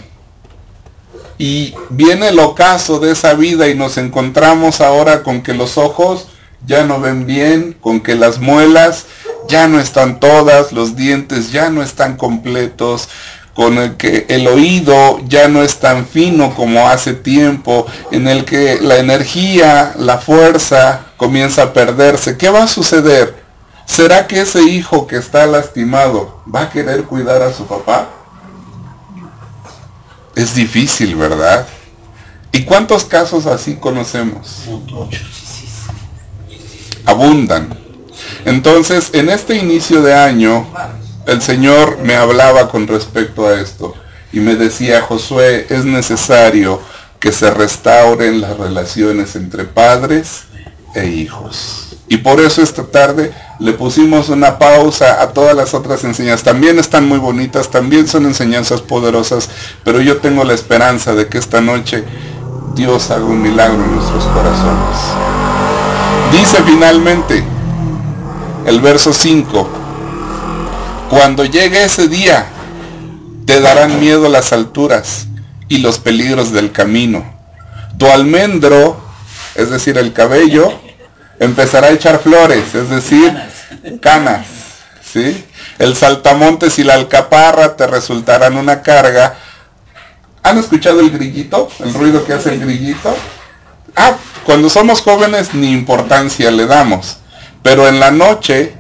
y 1.40 1.74
viene 1.90 2.28
el 2.28 2.38
ocaso 2.38 3.00
de 3.00 3.14
esa 3.14 3.34
vida 3.34 3.70
y 3.70 3.74
nos 3.74 3.98
encontramos 3.98 4.82
ahora 4.82 5.24
con 5.24 5.42
que 5.42 5.54
los 5.54 5.78
ojos 5.78 6.28
ya 6.68 6.84
no 6.84 7.00
ven 7.00 7.26
bien, 7.26 7.78
con 7.80 8.02
que 8.02 8.16
las 8.16 8.40
muelas 8.40 9.06
ya 9.48 9.70
no 9.70 9.80
están 9.80 10.20
todas, 10.20 10.74
los 10.74 10.98
dientes 10.98 11.52
ya 11.54 11.70
no 11.70 11.82
están 11.82 12.18
completos, 12.18 13.08
con 13.54 13.78
el 13.78 13.96
que 13.96 14.26
el 14.28 14.48
oído 14.48 15.22
ya 15.28 15.48
no 15.48 15.64
es 15.64 15.78
tan 15.78 16.06
fino 16.06 16.54
como 16.56 16.90
hace 16.90 17.14
tiempo, 17.14 17.88
en 18.12 18.28
el 18.28 18.44
que 18.44 18.80
la 18.82 18.98
energía, 18.98 19.94
la 19.98 20.18
fuerza 20.18 21.06
comienza 21.16 21.64
a 21.64 21.74
perderse. 21.74 22.38
¿Qué 22.38 22.50
va 22.50 22.64
a 22.64 22.68
suceder? 22.68 23.34
¿Será 23.86 24.28
que 24.28 24.42
ese 24.42 24.62
hijo 24.64 25.08
que 25.08 25.16
está 25.16 25.46
lastimado 25.46 26.42
va 26.54 26.64
a 26.64 26.70
querer 26.70 27.06
cuidar 27.06 27.42
a 27.42 27.54
su 27.54 27.66
papá? 27.66 28.10
Es 30.36 30.56
difícil, 30.56 31.16
¿verdad? 31.16 31.68
¿Y 32.52 32.64
cuántos 32.64 33.06
casos 33.06 33.46
así 33.46 33.76
conocemos? 33.76 34.64
Abundan. 37.06 37.78
Entonces, 38.46 39.10
en 39.14 39.30
este 39.30 39.56
inicio 39.56 40.02
de 40.02 40.14
año, 40.14 40.68
el 41.26 41.42
Señor 41.42 42.00
me 42.00 42.16
hablaba 42.16 42.70
con 42.70 42.88
respecto 42.88 43.48
a 43.48 43.60
esto 43.60 43.94
y 44.32 44.40
me 44.40 44.56
decía, 44.56 45.02
Josué, 45.02 45.68
es 45.70 45.86
necesario 45.86 46.82
que 47.20 47.32
se 47.32 47.52
restauren 47.52 48.42
las 48.42 48.58
relaciones 48.58 49.36
entre 49.36 49.66
padres 49.66 50.44
e 50.96 51.08
hijos. 51.08 51.96
Y 52.08 52.18
por 52.18 52.40
eso 52.40 52.62
esta 52.64 52.84
tarde 52.84 53.32
le 53.60 53.74
pusimos 53.74 54.30
una 54.30 54.58
pausa 54.58 55.22
a 55.22 55.30
todas 55.30 55.56
las 55.56 55.74
otras 55.74 56.04
enseñanzas. 56.04 56.44
También 56.44 56.80
están 56.80 57.08
muy 57.08 57.20
bonitas, 57.20 57.70
también 57.70 58.08
son 58.08 58.26
enseñanzas 58.26 58.82
poderosas, 58.82 59.50
pero 59.84 60.02
yo 60.02 60.18
tengo 60.18 60.44
la 60.44 60.54
esperanza 60.54 61.14
de 61.14 61.28
que 61.28 61.38
esta 61.38 61.62
noche 61.62 62.04
Dios 62.74 63.12
haga 63.12 63.26
un 63.26 63.42
milagro 63.42 63.84
en 63.84 63.96
nuestros 63.96 64.24
corazones. 64.26 64.98
Dice 66.32 66.64
finalmente 66.64 67.44
el 68.66 68.80
verso 68.82 69.14
5, 69.14 69.70
cuando 71.10 71.46
llegue 71.46 71.84
ese 71.84 72.08
día, 72.08 72.48
te 73.46 73.62
darán 73.62 74.00
miedo 74.00 74.30
las 74.30 74.54
alturas 74.54 75.28
y 75.68 75.80
los 75.80 75.98
peligros 75.98 76.52
del 76.52 76.72
camino. 76.72 77.24
Tu 77.98 78.06
almendro, 78.06 79.09
es 79.60 79.70
decir, 79.70 79.98
el 79.98 80.14
cabello, 80.14 80.72
empezará 81.40 81.88
a 81.88 81.92
echar 81.92 82.20
flores, 82.20 82.74
es 82.74 82.90
decir, 82.90 83.38
canas. 84.02 84.46
¿sí? 85.02 85.46
El 85.78 85.96
saltamontes 85.96 86.80
y 86.80 86.84
la 86.84 86.96
alcaparra 86.96 87.76
te 87.76 87.88
resultarán 87.88 88.58
una 88.58 88.82
carga. 88.82 89.36
¿Han 90.44 90.58
escuchado 90.58 91.00
el 91.00 91.12
grillito? 91.12 91.70
El 91.80 91.94
ruido 91.94 92.26
que 92.26 92.34
hace 92.34 92.54
el 92.54 92.60
grillito. 92.60 93.16
Ah, 93.96 94.16
cuando 94.46 94.70
somos 94.70 95.02
jóvenes 95.02 95.54
ni 95.54 95.72
importancia 95.72 96.52
le 96.52 96.66
damos. 96.66 97.18
Pero 97.62 97.88
en 97.88 98.00
la 98.00 98.12
noche, 98.12 98.74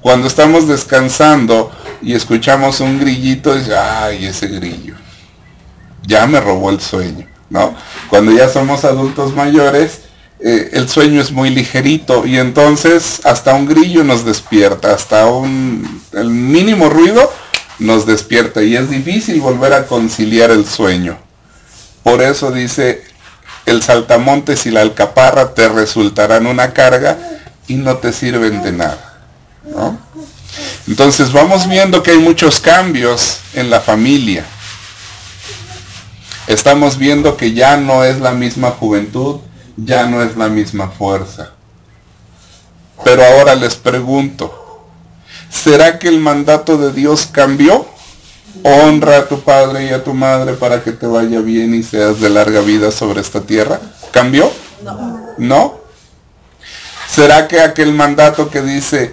cuando 0.00 0.28
estamos 0.28 0.68
descansando 0.68 1.72
y 2.00 2.14
escuchamos 2.14 2.80
un 2.80 3.00
grillito, 3.00 3.54
dice, 3.54 3.76
ay, 3.76 4.26
ese 4.26 4.46
grillo. 4.46 4.94
Ya 6.06 6.26
me 6.26 6.40
robó 6.40 6.70
el 6.70 6.80
sueño, 6.80 7.26
¿no? 7.50 7.74
Cuando 8.08 8.32
ya 8.32 8.48
somos 8.48 8.84
adultos 8.84 9.34
mayores, 9.34 10.00
eh, 10.40 10.70
el 10.72 10.88
sueño 10.88 11.20
es 11.20 11.32
muy 11.32 11.50
ligerito 11.50 12.24
y 12.24 12.38
entonces 12.38 13.20
hasta 13.24 13.54
un 13.54 13.66
grillo 13.66 14.04
nos 14.04 14.24
despierta, 14.24 14.94
hasta 14.94 15.26
un 15.26 16.02
el 16.12 16.30
mínimo 16.30 16.88
ruido 16.88 17.32
nos 17.80 18.06
despierta 18.06 18.62
y 18.62 18.76
es 18.76 18.88
difícil 18.88 19.40
volver 19.40 19.72
a 19.72 19.86
conciliar 19.86 20.50
el 20.50 20.66
sueño. 20.66 21.18
Por 22.02 22.22
eso 22.22 22.52
dice, 22.52 23.04
el 23.66 23.82
saltamontes 23.82 24.66
y 24.66 24.70
la 24.70 24.82
alcaparra 24.82 25.54
te 25.54 25.68
resultarán 25.68 26.46
una 26.46 26.72
carga 26.72 27.18
y 27.66 27.74
no 27.74 27.96
te 27.96 28.12
sirven 28.12 28.62
de 28.62 28.72
nada. 28.72 29.18
Entonces 30.86 31.32
vamos 31.32 31.68
viendo 31.68 32.02
que 32.02 32.12
hay 32.12 32.18
muchos 32.18 32.60
cambios 32.60 33.40
en 33.54 33.70
la 33.70 33.80
familia. 33.80 34.44
Estamos 36.48 36.96
viendo 36.96 37.36
que 37.36 37.52
ya 37.52 37.76
no 37.76 38.04
es 38.04 38.20
la 38.20 38.32
misma 38.32 38.70
juventud, 38.70 39.40
ya 39.76 40.06
no 40.06 40.22
es 40.22 40.34
la 40.34 40.48
misma 40.48 40.88
fuerza. 40.88 41.50
Pero 43.04 43.22
ahora 43.22 43.54
les 43.54 43.76
pregunto, 43.76 44.80
¿será 45.50 45.98
que 45.98 46.08
el 46.08 46.20
mandato 46.20 46.78
de 46.78 46.94
Dios 46.94 47.28
cambió? 47.30 47.86
Honra 48.62 49.18
a 49.18 49.28
tu 49.28 49.40
padre 49.42 49.88
y 49.88 49.88
a 49.90 50.02
tu 50.02 50.14
madre 50.14 50.54
para 50.54 50.82
que 50.82 50.92
te 50.92 51.06
vaya 51.06 51.40
bien 51.40 51.74
y 51.74 51.82
seas 51.82 52.18
de 52.18 52.30
larga 52.30 52.62
vida 52.62 52.90
sobre 52.92 53.20
esta 53.20 53.42
tierra. 53.42 53.78
¿Cambió? 54.10 54.50
No. 54.82 55.34
¿No? 55.36 55.80
¿Será 57.10 57.46
que 57.46 57.60
aquel 57.60 57.92
mandato 57.92 58.48
que 58.48 58.62
dice, 58.62 59.12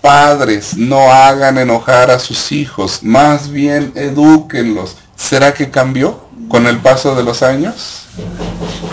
padres, 0.00 0.76
no 0.76 1.12
hagan 1.12 1.56
enojar 1.56 2.10
a 2.10 2.18
sus 2.18 2.50
hijos, 2.50 3.04
más 3.04 3.48
bien 3.48 3.92
edúquenlos, 3.94 4.96
¿será 5.14 5.54
que 5.54 5.70
cambió 5.70 6.23
con 6.48 6.66
el 6.66 6.78
paso 6.78 7.14
de 7.14 7.22
los 7.22 7.42
años? 7.42 8.02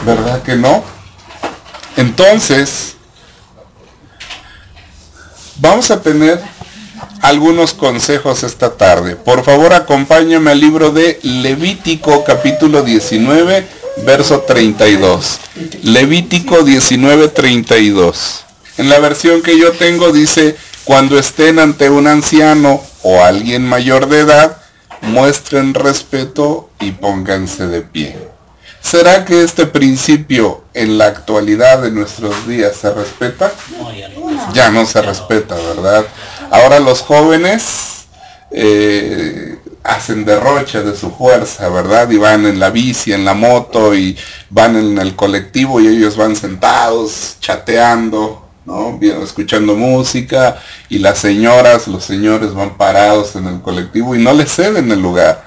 ¿Verdad 0.05 0.41
que 0.43 0.55
no? 0.55 0.83
Entonces, 1.97 2.95
vamos 5.57 5.91
a 5.91 6.01
tener 6.01 6.41
algunos 7.21 7.73
consejos 7.73 8.43
esta 8.43 8.71
tarde. 8.77 9.15
Por 9.15 9.43
favor, 9.43 9.73
acompáñame 9.73 10.51
al 10.51 10.59
libro 10.59 10.91
de 10.91 11.19
Levítico 11.23 12.23
capítulo 12.23 12.81
19, 12.81 13.65
verso 14.05 14.41
32. 14.41 15.39
Levítico 15.83 16.63
19, 16.63 17.27
32. 17.29 18.43
En 18.77 18.89
la 18.89 18.99
versión 18.99 19.41
que 19.41 19.59
yo 19.59 19.71
tengo 19.73 20.11
dice, 20.11 20.55
cuando 20.83 21.19
estén 21.19 21.59
ante 21.59 21.89
un 21.89 22.07
anciano 22.07 22.81
o 23.03 23.23
alguien 23.23 23.67
mayor 23.67 24.07
de 24.07 24.19
edad, 24.19 24.60
muestren 25.01 25.73
respeto 25.73 26.69
y 26.79 26.91
pónganse 26.91 27.67
de 27.67 27.81
pie. 27.81 28.31
¿Será 28.81 29.25
que 29.25 29.43
este 29.43 29.67
principio 29.67 30.63
en 30.73 30.97
la 30.97 31.05
actualidad 31.05 31.81
de 31.81 31.91
nuestros 31.91 32.47
días 32.47 32.75
se 32.75 32.91
respeta? 32.93 33.51
ya, 34.53 34.71
no. 34.71 34.85
se 34.85 35.01
respeta, 35.01 35.55
¿verdad? 35.55 36.05
Ahora 36.49 36.79
los 36.79 37.01
jóvenes 37.01 38.07
eh, 38.49 39.57
hacen 39.83 40.25
derroche 40.25 40.81
de 40.81 40.95
su 40.95 41.11
fuerza, 41.11 41.69
¿verdad? 41.69 42.09
Y 42.09 42.17
van 42.17 42.45
en 42.45 42.59
la 42.59 42.69
bici, 42.69 43.13
en 43.13 43.23
la 43.23 43.33
moto 43.33 43.95
y 43.95 44.17
van 44.49 44.75
en 44.75 44.97
el 44.97 45.15
colectivo 45.15 45.79
y 45.79 45.87
ellos 45.87 46.17
van 46.17 46.35
sentados, 46.35 47.37
chateando, 47.39 48.40
¿no? 48.65 48.99
escuchando 49.23 49.75
música 49.75 50.59
y 50.89 50.99
las 50.99 51.19
señoras, 51.19 51.87
los 51.87 52.03
señores 52.03 52.53
van 52.53 52.77
parados 52.77 53.35
en 53.35 53.47
el 53.47 53.61
colectivo 53.61 54.15
y 54.15 54.23
no 54.23 54.33
les 54.33 54.53
ceden 54.53 54.91
el 54.91 55.01
lugar. 55.01 55.43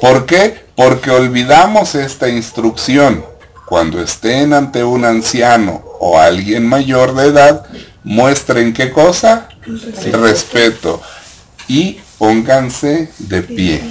¿Por 0.00 0.26
qué? 0.26 0.66
Porque 0.74 1.10
olvidamos 1.10 1.94
esta 1.94 2.28
instrucción. 2.28 3.24
Cuando 3.66 4.00
estén 4.00 4.52
ante 4.52 4.84
un 4.84 5.04
anciano 5.04 5.82
o 5.98 6.18
alguien 6.18 6.68
mayor 6.68 7.14
de 7.14 7.26
edad, 7.26 7.66
muestren 8.04 8.72
qué 8.72 8.92
cosa? 8.92 9.48
Respeto. 10.12 11.02
Y 11.66 11.98
pónganse 12.18 13.10
de 13.18 13.42
pie. 13.42 13.82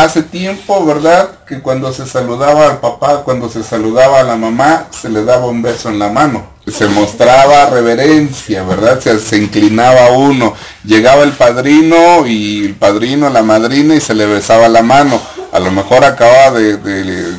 Hace 0.00 0.22
tiempo, 0.22 0.86
¿verdad? 0.86 1.28
Que 1.46 1.60
cuando 1.60 1.92
se 1.92 2.06
saludaba 2.06 2.70
al 2.70 2.80
papá, 2.80 3.22
cuando 3.22 3.50
se 3.50 3.62
saludaba 3.62 4.20
a 4.20 4.22
la 4.22 4.34
mamá, 4.34 4.86
se 4.90 5.10
le 5.10 5.24
daba 5.24 5.44
un 5.44 5.60
beso 5.60 5.90
en 5.90 5.98
la 5.98 6.08
mano. 6.08 6.46
Se 6.66 6.86
mostraba 6.86 7.66
reverencia, 7.66 8.62
¿verdad? 8.62 8.98
Se, 8.98 9.36
inclinaba 9.36 10.12
uno. 10.12 10.54
Llegaba 10.84 11.22
el 11.22 11.32
padrino 11.32 12.26
y 12.26 12.64
el 12.64 12.76
padrino, 12.76 13.28
la 13.28 13.42
madrina 13.42 13.94
y 13.94 14.00
se 14.00 14.14
le 14.14 14.24
besaba 14.24 14.70
la 14.70 14.82
mano. 14.82 15.20
A 15.52 15.58
lo 15.58 15.70
mejor 15.70 16.02
acababa 16.02 16.58
de, 16.58 16.78
de 16.78 17.34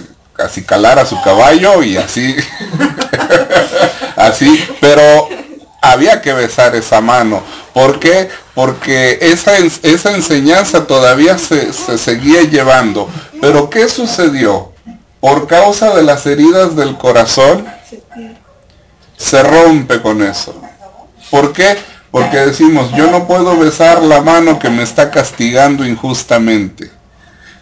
calar 0.64 1.00
a 1.00 1.06
su 1.08 1.20
caballo 1.24 1.82
y 1.82 1.98
así. 1.98 2.36
así. 4.16 4.64
Pero 4.80 5.30
había 5.82 6.22
que 6.22 6.34
besar 6.34 6.76
esa 6.76 7.02
mano. 7.02 7.42
¿Por 7.74 8.00
qué? 8.00 8.30
Porque 8.54 9.20
esa, 9.22 9.54
esa 9.58 10.16
enseñanza 10.16 10.86
todavía 10.86 11.38
se, 11.38 11.72
se 11.74 11.98
seguía 11.98 12.42
llevando. 12.42 13.10
Pero 13.40 13.70
¿qué 13.70 13.88
sucedió? 13.88 14.72
Por 15.20 15.48
causa 15.48 15.96
de 15.96 16.04
las 16.04 16.26
heridas 16.26 16.76
del 16.76 16.98
corazón, 16.98 17.66
se 19.18 19.44
rompe 19.44 20.02
con 20.02 20.22
eso. 20.22 20.60
¿Por 21.30 21.54
qué? 21.54 21.78
Porque 22.10 22.38
decimos, 22.38 22.92
yo 22.92 23.10
no 23.10 23.28
puedo 23.28 23.58
besar 23.58 24.02
la 24.02 24.22
mano 24.22 24.60
que 24.60 24.70
me 24.70 24.84
está 24.84 25.12
castigando 25.12 25.86
injustamente. 25.86 26.92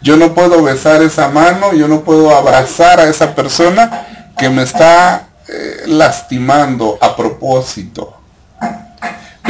Yo 0.01 0.15
no 0.15 0.33
puedo 0.33 0.63
besar 0.63 1.03
esa 1.03 1.27
mano, 1.27 1.73
yo 1.73 1.87
no 1.87 2.01
puedo 2.01 2.35
abrazar 2.35 2.99
a 2.99 3.09
esa 3.09 3.35
persona 3.35 4.31
que 4.37 4.49
me 4.49 4.63
está 4.63 5.27
eh, 5.47 5.83
lastimando 5.87 6.97
a 7.01 7.15
propósito. 7.15 8.18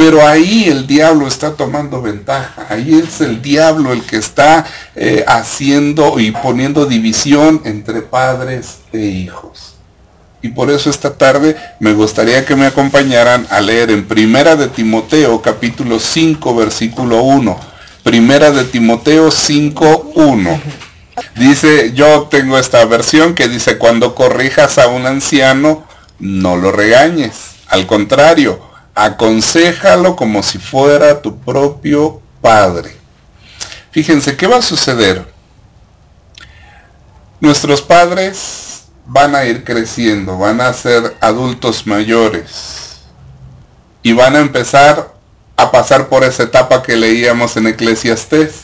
Pero 0.00 0.26
ahí 0.26 0.64
el 0.64 0.86
diablo 0.86 1.28
está 1.28 1.52
tomando 1.52 2.00
ventaja. 2.00 2.64
Ahí 2.70 2.98
es 3.06 3.20
el 3.20 3.42
diablo 3.42 3.92
el 3.92 4.00
que 4.00 4.16
está 4.16 4.64
eh, 4.96 5.26
haciendo 5.28 6.18
y 6.18 6.30
poniendo 6.30 6.86
división 6.86 7.60
entre 7.66 8.00
padres 8.00 8.78
e 8.94 9.00
hijos. 9.00 9.74
Y 10.40 10.48
por 10.48 10.70
eso 10.70 10.88
esta 10.88 11.18
tarde 11.18 11.54
me 11.80 11.92
gustaría 11.92 12.46
que 12.46 12.56
me 12.56 12.64
acompañaran 12.64 13.46
a 13.50 13.60
leer 13.60 13.90
en 13.90 14.08
Primera 14.08 14.56
de 14.56 14.68
Timoteo 14.68 15.42
capítulo 15.42 16.00
5 16.00 16.56
versículo 16.56 17.20
1. 17.20 17.60
Primera 18.02 18.50
de 18.52 18.64
Timoteo 18.64 19.30
5, 19.30 20.12
1. 20.14 20.60
Dice, 21.36 21.92
yo 21.92 22.26
tengo 22.30 22.56
esta 22.56 22.82
versión 22.86 23.34
que 23.34 23.48
dice, 23.48 23.76
cuando 23.76 24.14
corrijas 24.14 24.78
a 24.78 24.88
un 24.88 25.04
anciano, 25.04 25.86
no 26.18 26.56
lo 26.56 26.72
regañes. 26.72 27.34
Al 27.68 27.86
contrario, 27.86 28.69
aconsejalo 28.94 30.16
como 30.16 30.42
si 30.42 30.58
fuera 30.58 31.20
tu 31.22 31.38
propio 31.38 32.20
padre. 32.40 32.96
Fíjense, 33.90 34.36
¿qué 34.36 34.46
va 34.46 34.58
a 34.58 34.62
suceder? 34.62 35.24
Nuestros 37.40 37.80
padres 37.82 38.84
van 39.06 39.34
a 39.34 39.44
ir 39.44 39.64
creciendo, 39.64 40.38
van 40.38 40.60
a 40.60 40.72
ser 40.72 41.16
adultos 41.20 41.86
mayores 41.86 43.00
y 44.02 44.12
van 44.12 44.36
a 44.36 44.40
empezar 44.40 45.14
a 45.56 45.70
pasar 45.70 46.08
por 46.08 46.24
esa 46.24 46.44
etapa 46.44 46.82
que 46.82 46.96
leíamos 46.96 47.56
en 47.56 47.66
Eclesiastés, 47.66 48.62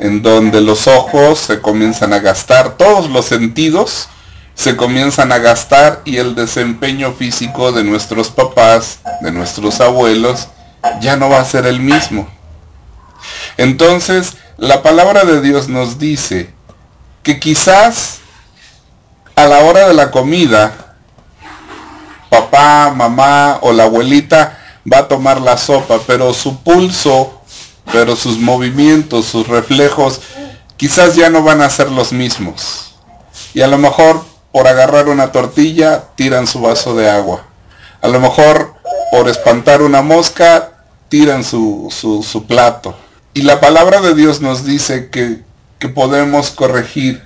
en 0.00 0.22
donde 0.22 0.60
los 0.60 0.86
ojos 0.86 1.38
se 1.38 1.60
comienzan 1.60 2.12
a 2.12 2.18
gastar, 2.18 2.76
todos 2.76 3.08
los 3.08 3.26
sentidos 3.26 4.08
se 4.58 4.76
comienzan 4.76 5.30
a 5.30 5.38
gastar 5.38 6.02
y 6.04 6.16
el 6.16 6.34
desempeño 6.34 7.12
físico 7.12 7.70
de 7.70 7.84
nuestros 7.84 8.28
papás, 8.28 8.98
de 9.20 9.30
nuestros 9.30 9.80
abuelos, 9.80 10.48
ya 11.00 11.16
no 11.16 11.30
va 11.30 11.38
a 11.38 11.44
ser 11.44 11.64
el 11.64 11.78
mismo. 11.78 12.28
Entonces, 13.56 14.36
la 14.56 14.82
palabra 14.82 15.24
de 15.24 15.40
Dios 15.42 15.68
nos 15.68 16.00
dice 16.00 16.50
que 17.22 17.38
quizás 17.38 18.18
a 19.36 19.46
la 19.46 19.60
hora 19.60 19.86
de 19.86 19.94
la 19.94 20.10
comida, 20.10 20.96
papá, 22.28 22.92
mamá 22.92 23.60
o 23.60 23.72
la 23.72 23.84
abuelita 23.84 24.58
va 24.92 24.98
a 24.98 25.08
tomar 25.08 25.40
la 25.40 25.56
sopa, 25.56 26.00
pero 26.04 26.34
su 26.34 26.64
pulso, 26.64 27.42
pero 27.92 28.16
sus 28.16 28.36
movimientos, 28.38 29.26
sus 29.26 29.46
reflejos, 29.46 30.20
quizás 30.76 31.14
ya 31.14 31.30
no 31.30 31.44
van 31.44 31.62
a 31.62 31.70
ser 31.70 31.92
los 31.92 32.12
mismos. 32.12 32.96
Y 33.54 33.60
a 33.60 33.68
lo 33.68 33.78
mejor 33.78 34.37
por 34.58 34.66
agarrar 34.66 35.08
una 35.08 35.30
tortilla 35.30 36.02
tiran 36.16 36.48
su 36.48 36.60
vaso 36.60 36.96
de 36.96 37.08
agua. 37.08 37.44
A 38.02 38.08
lo 38.08 38.18
mejor 38.18 38.74
por 39.12 39.28
espantar 39.28 39.82
una 39.82 40.02
mosca 40.02 40.70
tiran 41.08 41.44
su, 41.44 41.88
su, 41.92 42.44
plato. 42.44 42.96
Y 43.34 43.42
la 43.42 43.60
palabra 43.60 44.00
de 44.00 44.16
Dios 44.16 44.40
nos 44.40 44.64
dice 44.64 45.10
que, 45.10 45.42
que 45.78 45.88
podemos 45.88 46.50
corregir, 46.50 47.22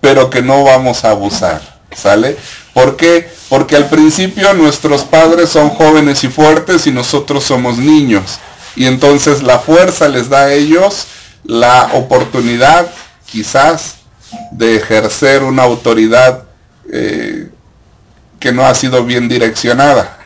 pero 0.00 0.30
que 0.30 0.40
no 0.40 0.64
vamos 0.64 1.04
a 1.04 1.10
abusar. 1.10 1.60
¿Sale? 1.94 2.38
¿Por 2.72 2.96
qué? 2.96 3.28
Porque 3.50 3.76
al 3.76 3.90
principio 3.90 4.54
nuestros 4.54 5.02
padres 5.02 5.50
son 5.50 5.68
jóvenes 5.68 6.24
y 6.24 6.28
fuertes 6.28 6.86
y 6.86 6.90
nosotros 6.90 7.44
somos 7.44 7.76
niños. 7.76 8.38
Y 8.76 8.86
entonces 8.86 9.42
la 9.42 9.58
fuerza 9.58 10.08
les 10.08 10.30
da 10.30 10.44
a 10.44 10.54
ellos 10.54 11.06
la 11.44 11.90
oportunidad 11.92 12.90
quizás 13.26 13.96
de 14.56 14.76
ejercer 14.76 15.42
una 15.42 15.64
autoridad 15.64 16.44
eh, 16.92 17.48
que 18.38 18.52
no 18.52 18.64
ha 18.64 18.74
sido 18.74 19.04
bien 19.04 19.28
direccionada. 19.28 20.18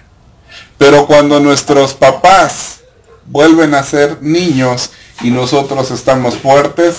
Pero 0.77 1.07
cuando 1.07 1.41
nuestros 1.41 1.95
papás 1.95 2.81
vuelven 3.27 3.75
a 3.75 3.83
ser 3.83 4.19
niños 4.21 4.91
y 5.23 5.31
nosotros 5.31 5.91
estamos 5.91 6.37
fuertes, 6.37 6.97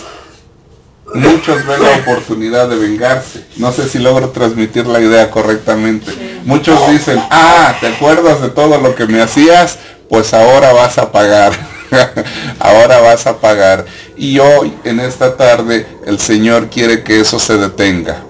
muchos 1.14 1.66
ven 1.66 1.84
la 1.84 1.98
oportunidad 1.98 2.68
de 2.68 2.78
vengarse. 2.78 3.46
No 3.58 3.72
sé 3.72 3.88
si 3.88 4.00
logro 4.00 4.30
transmitir 4.30 4.88
la 4.88 5.00
idea 5.00 5.30
correctamente. 5.30 6.42
Muchos 6.46 6.90
dicen, 6.90 7.22
ah, 7.30 7.76
¿te 7.80 7.88
acuerdas 7.88 8.42
de 8.42 8.50
todo 8.50 8.78
lo 8.80 8.96
que 8.96 9.06
me 9.06 9.22
hacías? 9.22 9.78
Pues 10.10 10.34
ahora 10.34 10.74
vas 10.74 10.98
a 10.98 11.12
pagar. 11.12 11.54
ahora 12.60 13.00
vas 13.00 13.28
a 13.28 13.38
pagar. 13.38 13.86
Y 14.18 14.40
hoy, 14.40 14.74
en 14.84 15.00
esta 15.00 15.38
tarde, 15.38 15.86
el 16.06 16.20
Señor 16.20 16.70
quiere 16.70 17.04
que 17.04 17.20
eso 17.20 17.40
se 17.40 17.58
detenga. 17.58 18.24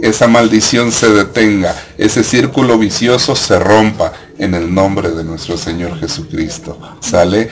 Esa 0.00 0.26
maldición 0.26 0.92
se 0.92 1.10
detenga. 1.10 1.74
Ese 1.98 2.24
círculo 2.24 2.78
vicioso 2.78 3.36
se 3.36 3.58
rompa 3.58 4.12
en 4.38 4.54
el 4.54 4.74
nombre 4.74 5.10
de 5.10 5.24
nuestro 5.24 5.56
Señor 5.56 5.98
Jesucristo. 5.98 6.78
¿Sale? 7.00 7.50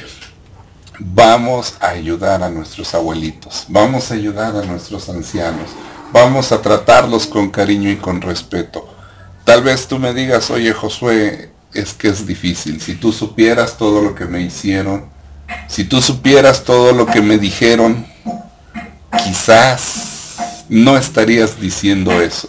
vamos 1.01 1.75
a 1.81 1.89
ayudar 1.89 2.43
a 2.43 2.51
nuestros 2.51 2.95
abuelitos, 2.95 3.65
vamos 3.69 4.11
a 4.11 4.15
ayudar 4.15 4.55
a 4.57 4.63
nuestros 4.63 5.09
ancianos, 5.09 5.71
vamos 6.13 6.53
a 6.53 6.61
tratarlos 6.61 7.27
con 7.27 7.51
cariño 7.51 7.91
y 7.91 7.97
con 7.97 8.21
respeto. 8.21 8.87
Tal 9.45 9.63
vez 9.63 9.89
tú 9.89 9.99
me 9.99 10.13
digas, 10.13 10.51
oye 10.51 10.73
Josué, 10.73 11.50
es 11.75 11.95
que 11.95 12.09
es 12.09 12.27
difícil, 12.27 12.81
si 12.81 12.95
tú 12.95 13.13
supieras 13.13 13.77
todo 13.77 14.03
lo 14.03 14.15
que 14.15 14.25
me 14.25 14.43
hicieron, 14.43 15.07
si 15.69 15.85
tú 15.85 16.01
supieras 16.03 16.65
todo 16.65 16.93
lo 16.93 17.07
que 17.07 17.21
me 17.21 17.39
dijeron, 17.39 18.07
quizás 19.25 20.37
no 20.69 20.97
estarías 20.97 21.61
diciendo 21.61 22.21
eso. 22.21 22.49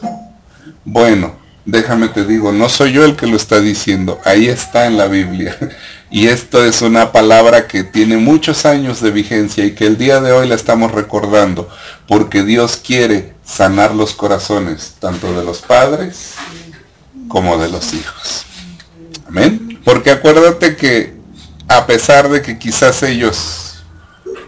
Bueno, 0.85 1.35
déjame 1.65 2.07
te 2.09 2.25
digo, 2.25 2.51
no 2.51 2.69
soy 2.69 2.93
yo 2.93 3.05
el 3.05 3.15
que 3.15 3.27
lo 3.27 3.35
está 3.35 3.59
diciendo, 3.59 4.19
ahí 4.25 4.47
está 4.47 4.85
en 4.85 4.97
la 4.97 5.07
Biblia. 5.07 5.57
Y 6.13 6.27
esto 6.27 6.65
es 6.65 6.81
una 6.81 7.13
palabra 7.13 7.69
que 7.69 7.85
tiene 7.85 8.17
muchos 8.17 8.65
años 8.65 8.99
de 8.99 9.11
vigencia 9.11 9.63
y 9.63 9.73
que 9.73 9.87
el 9.87 9.97
día 9.97 10.19
de 10.19 10.33
hoy 10.33 10.45
la 10.45 10.55
estamos 10.55 10.91
recordando, 10.91 11.69
porque 12.05 12.43
Dios 12.43 12.75
quiere 12.75 13.33
sanar 13.45 13.95
los 13.95 14.13
corazones, 14.13 14.95
tanto 14.99 15.31
de 15.31 15.45
los 15.45 15.61
padres 15.61 16.33
como 17.29 17.57
de 17.57 17.69
los 17.69 17.93
hijos. 17.93 18.45
Amén. 19.31 19.79
Porque 19.85 20.11
acuérdate 20.11 20.75
que 20.75 21.13
a 21.69 21.87
pesar 21.87 22.27
de 22.27 22.41
que 22.41 22.59
quizás 22.59 23.01
ellos 23.01 23.77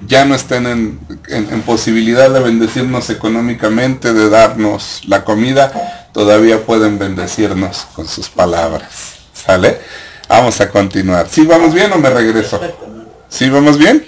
ya 0.05 0.25
no 0.25 0.35
estén 0.35 0.65
en, 0.67 1.61
posibilidad 1.61 2.29
de 2.29 2.41
bendecirnos 2.41 3.09
económicamente, 3.09 4.11
de 4.11 4.29
darnos 4.29 5.01
la 5.07 5.23
comida, 5.23 6.09
todavía 6.11 6.65
pueden 6.65 6.99
bendecirnos 6.99 7.87
con 7.95 8.09
sus 8.09 8.27
palabras. 8.27 8.89
¿Sale? 9.33 9.79
Vamos 10.27 10.59
a 10.59 10.69
continuar. 10.69 11.29
¿Sí 11.29 11.45
vamos 11.45 11.73
bien 11.73 11.93
o 11.93 11.97
me 11.97 12.09
regreso? 12.09 12.59
¿Sí 13.29 13.49
vamos 13.49 13.77
bien? 13.77 14.05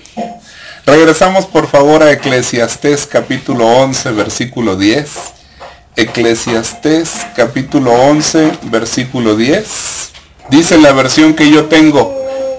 Regresamos 0.86 1.46
por 1.46 1.68
favor 1.68 2.04
a 2.04 2.12
Eclesiastés 2.12 3.06
capítulo 3.06 3.66
11, 3.66 4.12
versículo 4.12 4.76
10. 4.76 5.10
Eclesiastés 5.96 7.12
capítulo 7.34 7.94
11, 7.94 8.60
versículo 8.64 9.38
10. 9.38 10.05
Dice 10.50 10.78
la 10.78 10.92
versión 10.92 11.34
que 11.34 11.50
yo 11.50 11.66
tengo, 11.66 12.16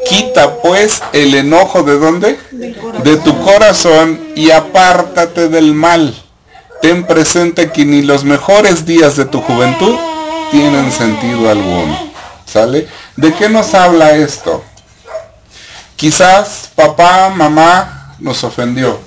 quita 0.09 0.57
pues 0.57 1.03
el 1.13 1.35
enojo 1.35 1.83
de 1.83 1.99
dónde? 1.99 2.39
De 2.51 3.17
tu 3.19 3.41
corazón 3.43 4.21
y 4.35 4.51
apártate 4.51 5.49
del 5.49 5.73
mal. 5.73 6.15
Ten 6.83 7.05
presente 7.07 7.71
que 7.71 7.85
ni 7.85 8.03
los 8.03 8.25
mejores 8.25 8.87
días 8.87 9.17
de 9.17 9.25
tu 9.25 9.41
juventud 9.41 9.97
tienen 10.51 10.91
sentido 10.93 11.49
alguno. 11.49 12.13
¿Sale? 12.45 12.89
¿De 13.17 13.33
qué 13.35 13.49
nos 13.49 13.75
habla 13.75 14.13
esto? 14.13 14.63
Quizás 15.97 16.71
papá, 16.75 17.31
mamá 17.31 18.15
nos 18.19 18.45
ofendió. 18.45 19.01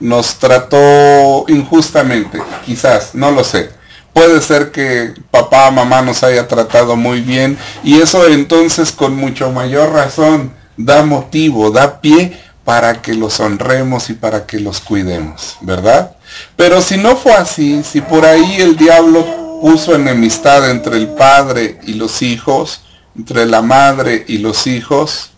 Nos 0.00 0.34
trató 0.34 1.44
injustamente. 1.48 2.42
Quizás, 2.66 3.14
no 3.14 3.30
lo 3.30 3.44
sé. 3.44 3.70
Puede 4.12 4.42
ser 4.42 4.70
que 4.70 5.14
papá, 5.30 5.70
mamá 5.70 6.02
nos 6.02 6.22
haya 6.22 6.46
tratado 6.46 6.96
muy 6.96 7.20
bien 7.20 7.56
y 7.82 8.00
eso 8.00 8.26
entonces 8.26 8.92
con 8.92 9.16
mucho 9.16 9.50
mayor 9.50 9.92
razón 9.92 10.52
da 10.76 11.02
motivo, 11.02 11.70
da 11.70 12.00
pie 12.00 12.38
para 12.64 13.00
que 13.00 13.14
los 13.14 13.40
honremos 13.40 14.10
y 14.10 14.14
para 14.14 14.46
que 14.46 14.60
los 14.60 14.80
cuidemos, 14.80 15.56
¿verdad? 15.62 16.16
Pero 16.56 16.80
si 16.80 16.96
no 16.96 17.16
fue 17.16 17.32
así, 17.32 17.82
si 17.82 18.00
por 18.00 18.24
ahí 18.24 18.60
el 18.60 18.76
diablo 18.76 19.24
puso 19.60 19.94
enemistad 19.94 20.70
entre 20.70 20.96
el 20.96 21.08
padre 21.08 21.78
y 21.86 21.94
los 21.94 22.22
hijos, 22.22 22.82
entre 23.16 23.46
la 23.46 23.62
madre 23.62 24.24
y 24.26 24.38
los 24.38 24.66
hijos, 24.66 25.30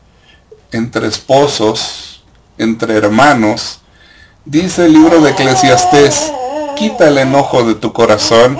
entre 0.72 1.08
esposos, 1.08 2.24
entre 2.58 2.96
hermanos. 2.96 3.80
Dice 4.44 4.86
el 4.86 4.92
libro 4.92 5.20
de 5.20 5.30
Eclesiastés, 5.30 6.32
quita 6.74 7.08
el 7.08 7.18
enojo 7.18 7.64
de 7.64 7.74
tu 7.74 7.92
corazón 7.92 8.58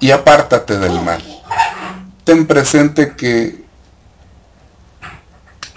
y 0.00 0.10
apártate 0.10 0.78
del 0.78 1.00
mal. 1.02 1.22
Ten 2.24 2.46
presente 2.46 3.14
que 3.16 3.64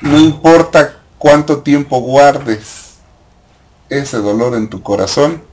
no 0.02 0.20
importa 0.20 0.98
cuánto 1.18 1.60
tiempo 1.60 2.00
guardes 2.00 2.96
ese 3.90 4.18
dolor 4.18 4.56
en 4.56 4.70
tu 4.70 4.82
corazón, 4.82 5.44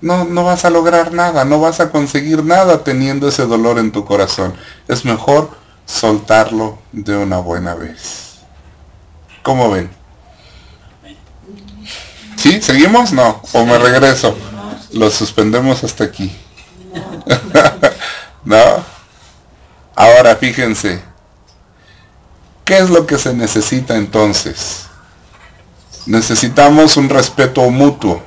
no, 0.00 0.24
no 0.24 0.44
vas 0.44 0.64
a 0.64 0.70
lograr 0.70 1.12
nada, 1.12 1.44
no 1.44 1.60
vas 1.60 1.80
a 1.80 1.90
conseguir 1.90 2.44
nada 2.44 2.84
teniendo 2.84 3.28
ese 3.28 3.46
dolor 3.46 3.78
en 3.78 3.90
tu 3.90 4.04
corazón. 4.04 4.54
Es 4.86 5.04
mejor 5.04 5.50
soltarlo 5.86 6.78
de 6.92 7.16
una 7.16 7.38
buena 7.38 7.74
vez. 7.74 8.40
¿Cómo 9.42 9.70
ven? 9.70 9.90
¿Sí? 12.36 12.60
¿Seguimos? 12.62 13.12
No. 13.12 13.40
¿O 13.52 13.64
me 13.64 13.78
regreso? 13.78 14.36
Lo 14.92 15.10
suspendemos 15.10 15.84
hasta 15.84 16.04
aquí. 16.04 16.34
¿No? 18.44 18.84
Ahora 19.94 20.36
fíjense. 20.36 21.02
¿Qué 22.64 22.78
es 22.78 22.90
lo 22.90 23.06
que 23.06 23.18
se 23.18 23.32
necesita 23.34 23.96
entonces? 23.96 24.86
Necesitamos 26.06 26.96
un 26.96 27.08
respeto 27.08 27.62
mutuo 27.70 28.22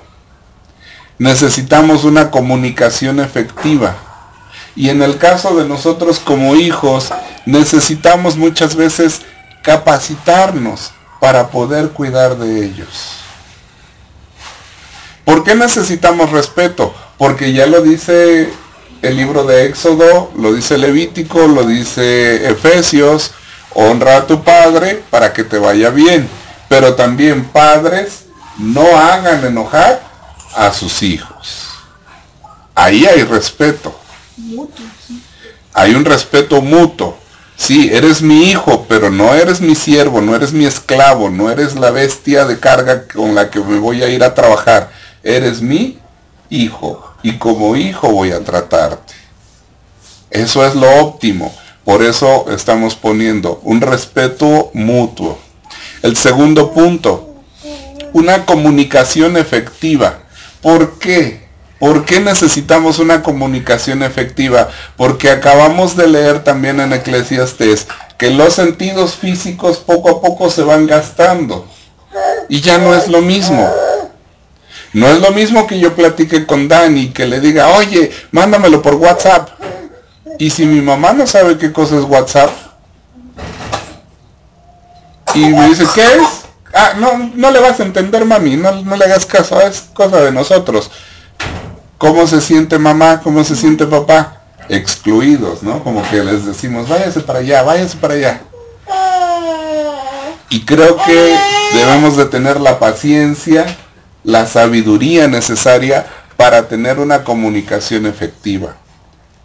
necesitamos 1.22 2.04
una 2.04 2.32
comunicación 2.32 3.20
efectiva. 3.20 3.96
Y 4.76 4.90
en 4.90 5.04
el 5.04 5.20
caso 5.20 5.56
de 5.56 5.68
nosotros 5.68 6.18
como 6.18 6.56
hijos, 6.56 7.10
necesitamos 7.46 8.38
muchas 8.38 8.76
veces 8.76 9.22
capacitarnos 9.62 10.92
para 11.20 11.50
poder 11.50 11.92
cuidar 11.92 12.40
de 12.40 12.66
ellos. 12.66 13.21
¿Por 15.42 15.50
qué 15.50 15.56
necesitamos 15.56 16.30
respeto? 16.30 16.94
Porque 17.18 17.52
ya 17.52 17.66
lo 17.66 17.82
dice 17.82 18.54
el 19.02 19.18
libro 19.18 19.44
de 19.44 19.66
Éxodo, 19.66 20.30
lo 20.38 20.54
dice 20.54 20.78
Levítico, 20.78 21.48
lo 21.48 21.64
dice 21.64 22.48
Efesios, 22.48 23.32
honra 23.74 24.18
a 24.18 24.28
tu 24.28 24.44
padre 24.44 25.04
para 25.10 25.34
que 25.34 25.44
te 25.44 25.58
vaya 25.58 25.90
bien. 25.90 26.30
Pero 26.70 26.94
también 26.94 27.46
padres, 27.46 28.26
no 28.60 28.96
hagan 28.96 29.44
enojar 29.44 30.04
a 30.56 30.72
sus 30.74 31.02
hijos. 31.02 31.70
Ahí 32.76 33.08
hay 33.08 33.24
respeto. 33.24 34.00
Hay 35.74 35.96
un 35.96 36.06
respeto 36.06 36.62
mutuo. 36.62 37.18
Sí, 37.58 37.90
eres 37.92 38.22
mi 38.22 38.52
hijo, 38.52 38.86
pero 38.88 39.10
no 39.10 39.34
eres 39.34 39.60
mi 39.60 39.74
siervo, 39.74 40.22
no 40.22 40.36
eres 40.36 40.54
mi 40.54 40.68
esclavo, 40.68 41.32
no 41.32 41.50
eres 41.50 41.74
la 41.74 41.90
bestia 41.90 42.46
de 42.46 42.60
carga 42.60 43.08
con 43.08 43.34
la 43.34 43.50
que 43.50 43.60
me 43.60 43.80
voy 43.80 44.04
a 44.04 44.08
ir 44.08 44.24
a 44.24 44.36
trabajar. 44.36 45.01
Eres 45.24 45.62
mi 45.62 46.00
hijo 46.50 47.04
y 47.24 47.38
como 47.38 47.76
hijo 47.76 48.12
voy 48.12 48.32
a 48.32 48.44
tratarte. 48.44 49.14
Eso 50.30 50.66
es 50.66 50.76
lo 50.76 50.90
óptimo. 50.98 51.54
Por 51.84 52.04
eso 52.04 52.46
estamos 52.52 52.96
poniendo 52.96 53.60
un 53.64 53.82
respeto 53.82 54.72
mutuo. 54.74 55.38
El 56.04 56.16
segundo 56.16 56.72
punto, 56.72 57.36
una 58.14 58.46
comunicación 58.46 59.38
efectiva. 59.38 60.20
¿Por 60.62 61.00
qué? 61.00 61.42
¿Por 61.80 62.06
qué 62.06 62.20
necesitamos 62.20 63.00
una 63.00 63.24
comunicación 63.24 64.04
efectiva? 64.04 64.70
Porque 64.96 65.32
acabamos 65.32 65.98
de 65.98 66.08
leer 66.08 66.44
también 66.44 66.80
en 66.80 66.94
Eclesiastes 66.94 67.88
que 68.18 68.30
los 68.30 68.54
sentidos 68.54 69.16
físicos 69.16 69.78
poco 69.80 70.10
a 70.10 70.22
poco 70.22 70.52
se 70.52 70.62
van 70.62 70.86
gastando. 70.86 71.66
Y 72.50 72.62
ya 72.62 72.78
no 72.78 72.94
es 72.94 73.08
lo 73.08 73.22
mismo. 73.22 73.68
No 74.94 75.08
es 75.08 75.22
lo 75.22 75.32
mismo 75.32 75.68
que 75.68 75.80
yo 75.80 75.96
platique 75.96 76.46
con 76.46 76.68
Dani, 76.68 77.10
que 77.10 77.26
le 77.26 77.40
diga, 77.40 77.70
oye, 77.70 78.12
mándamelo 78.32 78.82
por 78.82 78.96
WhatsApp. 78.96 79.50
Y 80.38 80.50
si 80.50 80.66
mi 80.66 80.82
mamá 80.82 81.14
no 81.14 81.26
sabe 81.28 81.58
qué 81.58 81.72
cosa 81.72 81.98
es 81.98 82.04
WhatsApp, 82.04 82.50
y 85.34 85.46
me 85.46 85.70
dice, 85.70 85.86
¿qué 85.96 86.02
es? 86.02 86.42
Ah, 86.74 86.94
no, 86.98 87.32
no 87.36 87.52
le 87.52 87.60
vas 87.60 87.80
a 87.80 87.84
entender, 87.84 88.26
mami, 88.26 88.58
no, 88.58 88.82
no 88.82 88.98
le 88.98 89.06
hagas 89.06 89.26
caso, 89.26 89.62
es 89.62 89.82
cosa 89.94 90.22
de 90.22 90.32
nosotros. 90.32 90.92
¿Cómo 91.98 92.28
se 92.28 92.42
siente 92.42 92.78
mamá? 92.80 93.22
¿Cómo 93.22 93.44
se 93.44 93.56
siente 93.56 93.86
papá? 93.86 94.42
excluidos, 94.72 95.64
¿no? 95.64 95.84
Como 95.84 96.02
que 96.10 96.24
les 96.24 96.46
decimos, 96.46 96.88
váyase 96.88 97.20
para 97.22 97.40
allá, 97.40 97.62
váyase 97.64 97.98
para 97.98 98.14
allá. 98.14 98.42
Y 100.50 100.66
creo 100.66 100.98
que 100.98 101.38
debemos 101.74 102.18
de 102.18 102.26
tener 102.26 102.60
la 102.60 102.80
paciencia, 102.80 103.66
la 104.24 104.46
sabiduría 104.46 105.28
necesaria 105.28 106.06
para 106.38 106.68
tener 106.68 107.00
una 107.00 107.24
comunicación 107.24 108.06
efectiva. 108.06 108.76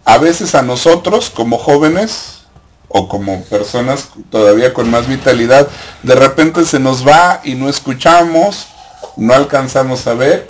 A 0.05 0.19
veces 0.19 0.55
a 0.55 0.63
nosotros 0.63 1.31
como 1.31 1.59
jóvenes 1.59 2.43
o 2.89 3.09
como 3.09 3.43
personas 3.45 4.11
todavía 4.31 4.73
con 4.73 4.91
más 4.91 5.09
vitalidad, 5.09 5.69
de 6.03 6.15
repente 6.15 6.65
se 6.65 6.79
nos 6.79 7.07
va 7.07 7.41
y 7.45 7.55
no 7.55 7.69
escuchamos, 7.69 8.69
no 9.17 9.35
alcanzamos 9.35 10.07
a 10.07 10.15
ver. 10.15 10.47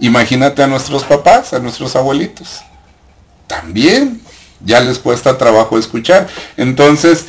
Imagínate 0.00 0.62
a 0.62 0.66
nuestros 0.68 1.02
papás, 1.04 1.52
a 1.52 1.58
nuestros 1.58 1.96
abuelitos. 1.96 2.60
También 3.46 4.22
ya 4.64 4.80
les 4.80 4.98
cuesta 4.98 5.36
trabajo 5.36 5.78
escuchar. 5.78 6.28
Entonces, 6.56 7.26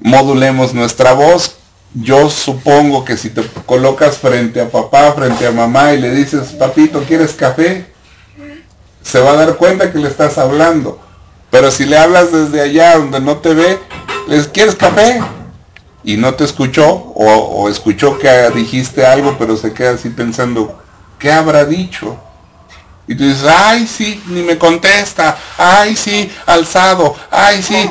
modulemos 0.00 0.72
nuestra 0.74 1.12
voz 1.12 1.56
yo 1.94 2.28
supongo 2.28 3.04
que 3.04 3.16
si 3.16 3.30
te 3.30 3.42
colocas 3.66 4.18
frente 4.18 4.60
a 4.60 4.68
papá, 4.68 5.12
frente 5.12 5.46
a 5.46 5.52
mamá 5.52 5.92
y 5.92 6.00
le 6.00 6.10
dices, 6.10 6.48
papito, 6.58 7.04
¿quieres 7.04 7.32
café? 7.34 7.86
Se 9.00 9.20
va 9.20 9.32
a 9.32 9.36
dar 9.36 9.56
cuenta 9.56 9.92
que 9.92 9.98
le 9.98 10.08
estás 10.08 10.36
hablando. 10.38 10.98
Pero 11.50 11.70
si 11.70 11.86
le 11.86 11.96
hablas 11.96 12.32
desde 12.32 12.60
allá 12.60 12.98
donde 12.98 13.20
no 13.20 13.36
te 13.36 13.54
ve, 13.54 13.78
les 14.26 14.48
¿quieres 14.48 14.74
café? 14.74 15.22
Y 16.02 16.16
no 16.16 16.34
te 16.34 16.42
escuchó 16.42 17.12
o, 17.14 17.68
escuchó 17.68 18.18
que 18.18 18.50
dijiste 18.50 19.06
algo, 19.06 19.36
pero 19.38 19.56
se 19.56 19.72
queda 19.72 19.92
así 19.92 20.10
pensando, 20.10 20.82
¿qué 21.18 21.30
habrá 21.30 21.64
dicho? 21.64 22.16
Y 23.06 23.14
tú 23.14 23.22
dices, 23.22 23.44
ay 23.44 23.86
sí, 23.86 24.20
ni 24.26 24.42
me 24.42 24.58
contesta, 24.58 25.38
ay 25.56 25.94
sí, 25.94 26.30
alzado, 26.44 27.14
ay 27.30 27.62
sí. 27.62 27.88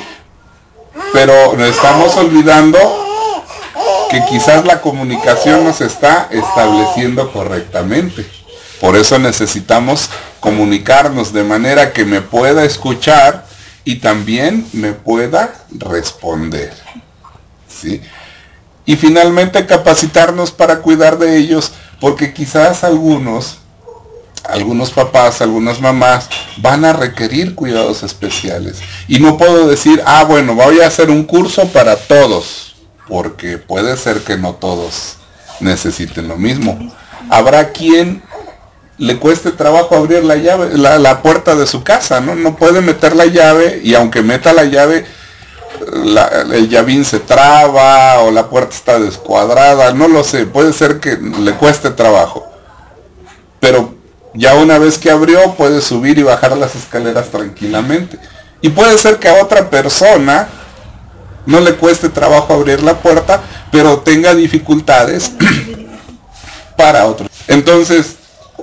Pero 1.14 1.54
nos 1.56 1.70
estamos 1.70 2.16
olvidando 2.18 3.13
que 4.14 4.24
quizás 4.26 4.64
la 4.64 4.80
comunicación 4.80 5.64
no 5.64 5.74
se 5.74 5.88
está 5.88 6.30
estableciendo 6.30 7.32
correctamente. 7.32 8.24
Por 8.80 8.96
eso 8.96 9.18
necesitamos 9.18 10.08
comunicarnos 10.40 11.34
de 11.34 11.44
manera 11.44 11.94
que 11.94 12.06
me 12.06 12.22
pueda 12.22 12.64
escuchar 12.64 13.48
y 13.84 13.96
también 13.96 14.68
me 14.72 14.92
pueda 14.92 15.56
responder. 15.72 16.72
¿sí? 17.68 18.02
Y 18.86 18.98
finalmente 18.98 19.66
capacitarnos 19.66 20.52
para 20.52 20.82
cuidar 20.82 21.18
de 21.18 21.36
ellos, 21.36 21.72
porque 22.00 22.36
quizás 22.36 22.84
algunos, 22.84 23.58
algunos 24.44 24.92
papás, 24.92 25.42
algunas 25.42 25.82
mamás 25.82 26.30
van 26.58 26.86
a 26.86 26.94
requerir 26.94 27.56
cuidados 27.56 28.04
especiales. 28.04 28.80
Y 29.08 29.18
no 29.20 29.38
puedo 29.38 29.68
decir, 29.68 30.04
ah, 30.06 30.24
bueno, 30.24 30.54
voy 30.54 30.82
a 30.82 30.88
hacer 30.88 31.10
un 31.10 31.24
curso 31.24 31.68
para 31.70 31.96
todos 31.96 32.73
porque 33.08 33.58
puede 33.58 33.98
ser 33.98 34.22
que 34.22 34.38
no 34.38 34.54
todos 34.56 35.18
necesiten 35.60 36.28
lo 36.28 36.38
mismo. 36.38 36.94
Habrá 37.30 37.72
quien 37.72 38.22
le 38.98 39.18
cueste 39.18 39.52
trabajo 39.52 39.96
abrir 39.96 40.24
la 40.24 40.36
llave, 40.36 40.78
la, 40.78 41.22
puerta 41.22 41.56
de 41.56 41.68
su 41.68 41.84
casa, 41.84 42.22
¿no? 42.22 42.36
No 42.36 42.56
puede 42.56 42.82
meter 42.82 43.16
la 43.16 43.26
llave 43.26 43.82
y 43.84 43.96
aunque 43.96 44.22
meta 44.22 44.54
la 44.54 44.66
llave, 44.66 45.06
el 46.52 46.70
llavín 46.70 47.04
se 47.04 47.20
traba 47.20 48.20
o 48.22 48.32
la 48.32 48.50
puerta 48.50 48.76
está 48.76 49.00
descuadrada, 49.00 49.94
no 49.94 50.08
lo 50.08 50.24
sé, 50.24 50.46
puede 50.46 50.74
ser 50.74 51.00
que 51.00 51.18
le 51.18 51.54
cueste 51.54 51.90
trabajo. 51.90 52.48
Pero 53.60 53.96
ya 54.34 54.56
una 54.56 54.78
vez 54.78 54.98
que 54.98 55.10
abrió 55.10 55.54
puede 55.56 55.82
subir 55.82 56.18
y 56.20 56.24
bajar 56.24 56.56
las 56.58 56.76
escaleras 56.76 57.30
tranquilamente. 57.30 58.20
Y 58.62 58.70
puede 58.70 58.98
ser 58.98 59.18
que 59.18 59.28
a 59.28 59.44
otra 59.44 59.70
persona 59.70 60.48
no 61.46 61.60
le 61.60 61.76
cueste 61.76 62.10
trabajo 62.10 62.54
abrir 62.54 62.82
la 62.84 63.00
puerta, 63.00 63.42
pero 63.72 64.00
tenga 64.00 64.34
dificultades 64.34 65.32
para 66.78 67.06
otros. 67.06 67.30
Entonces, 67.48 68.16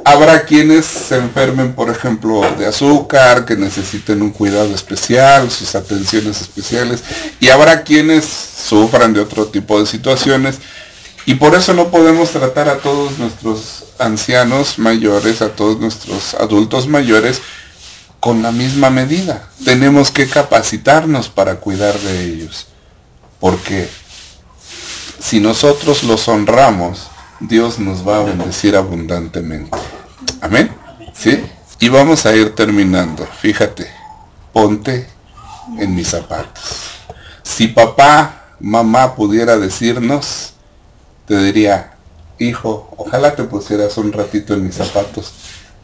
habrá 0.04 0.44
quienes 0.44 0.86
se 0.86 1.16
enfermen, 1.16 1.74
por 1.74 1.90
ejemplo, 1.90 2.42
de 2.58 2.66
azúcar, 2.66 3.44
que 3.44 3.56
necesiten 3.56 4.22
un 4.22 4.30
cuidado 4.30 4.74
especial, 4.74 5.50
sus 5.50 5.74
atenciones 5.74 6.40
especiales, 6.40 7.02
y 7.38 7.48
habrá 7.48 7.82
quienes 7.82 8.24
sufran 8.24 9.12
de 9.12 9.20
otro 9.20 9.46
tipo 9.46 9.80
de 9.80 9.86
situaciones, 9.86 10.58
y 11.26 11.34
por 11.34 11.54
eso 11.54 11.74
no 11.74 11.90
podemos 11.90 12.30
tratar 12.30 12.68
a 12.68 12.78
todos 12.78 13.18
nuestros 13.18 13.84
ancianos 13.98 14.78
mayores, 14.78 15.42
a 15.42 15.50
todos 15.50 15.78
nuestros 15.78 16.34
adultos 16.34 16.88
mayores, 16.88 17.42
con 18.20 18.42
la 18.42 18.52
misma 18.52 18.90
medida. 18.90 19.48
Tenemos 19.64 20.10
que 20.10 20.28
capacitarnos 20.28 21.28
para 21.28 21.56
cuidar 21.56 21.98
de 21.98 22.24
ellos. 22.24 22.66
Porque 23.40 23.88
si 25.18 25.40
nosotros 25.40 26.04
los 26.04 26.28
honramos, 26.28 27.08
Dios 27.40 27.78
nos 27.78 28.06
va 28.06 28.18
a 28.18 28.24
bendecir 28.24 28.76
abundantemente. 28.76 29.76
Amén. 30.40 30.70
¿Sí? 31.14 31.42
Y 31.78 31.88
vamos 31.88 32.26
a 32.26 32.36
ir 32.36 32.54
terminando. 32.54 33.26
Fíjate, 33.40 33.90
ponte 34.52 35.08
en 35.78 35.94
mis 35.94 36.08
zapatos. 36.08 36.62
Si 37.42 37.68
papá, 37.68 38.54
mamá 38.60 39.14
pudiera 39.14 39.56
decirnos, 39.56 40.52
te 41.26 41.38
diría, 41.42 41.94
hijo, 42.38 42.92
ojalá 42.96 43.34
te 43.34 43.44
pusieras 43.44 43.96
un 43.96 44.12
ratito 44.12 44.54
en 44.54 44.64
mis 44.64 44.74
zapatos, 44.74 45.32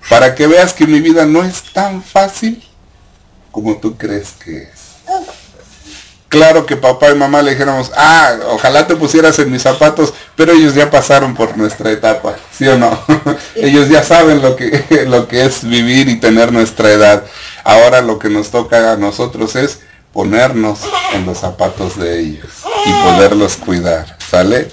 para 0.09 0.35
que 0.35 0.47
veas 0.47 0.73
que 0.73 0.87
mi 0.87 1.01
vida 1.01 1.27
no 1.27 1.43
es 1.43 1.63
tan 1.73 2.03
fácil 2.03 2.63
como 3.51 3.77
tú 3.77 3.97
crees 3.97 4.33
que 4.33 4.63
es 4.63 4.87
claro 6.37 6.67
que 6.67 6.77
papá 6.77 7.11
y 7.11 7.15
mamá 7.15 7.41
le 7.41 7.53
dijéramos, 7.53 7.91
ah, 7.97 8.35
ojalá 8.51 8.87
te 8.87 8.97
pusieras 8.97 9.39
en 9.39 9.51
mis 9.51 9.63
zapatos, 9.63 10.13
pero 10.35 10.53
ellos 10.53 10.75
ya 10.75 10.91
pasaron 10.91 11.35
por 11.35 11.57
nuestra 11.57 11.91
etapa, 11.91 12.35
¿sí 12.53 12.67
o 12.69 12.77
no? 12.77 12.99
ellos 13.55 13.89
ya 13.89 14.03
saben 14.03 14.43
lo 14.43 14.55
que, 14.57 15.07
lo 15.09 15.29
que 15.29 15.47
es 15.47 15.67
vivir 15.67 16.09
y 16.09 16.17
tener 16.17 16.53
nuestra 16.53 16.91
edad. 16.91 17.25
Ahora 17.65 18.03
lo 18.03 18.19
que 18.19 18.29
nos 18.29 18.51
toca 18.51 18.93
a 18.93 18.97
nosotros 18.97 19.57
es 19.57 19.81
ponernos 20.13 20.81
en 21.15 21.27
los 21.27 21.39
zapatos 21.39 21.99
de 21.99 22.21
ellos 22.21 22.51
y 22.85 22.93
poderlos 22.93 23.57
cuidar, 23.57 24.17
¿sale? 24.31 24.69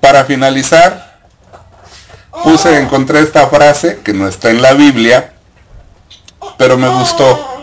Para 0.00 0.24
finalizar, 0.24 1.07
puse, 2.44 2.78
encontré 2.78 3.20
esta 3.20 3.48
frase 3.48 4.00
que 4.04 4.12
no 4.12 4.28
está 4.28 4.50
en 4.50 4.62
la 4.62 4.72
Biblia, 4.72 5.34
pero 6.56 6.76
me 6.76 6.88
gustó 6.88 7.58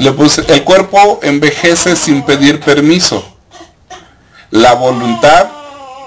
le 0.00 0.12
puse, 0.12 0.42
el 0.48 0.64
cuerpo 0.64 1.20
envejece 1.22 1.94
sin 1.94 2.22
pedir 2.22 2.60
permiso. 2.60 3.22
La 4.50 4.72
voluntad 4.72 5.48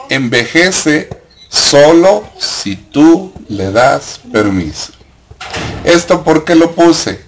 envejece 0.09 1.09
solo 1.47 2.27
si 2.39 2.75
tú 2.75 3.31
le 3.49 3.71
das 3.71 4.19
permiso. 4.31 4.93
¿Esto 5.83 6.23
por 6.23 6.43
qué 6.43 6.55
lo 6.55 6.71
puse? 6.71 7.23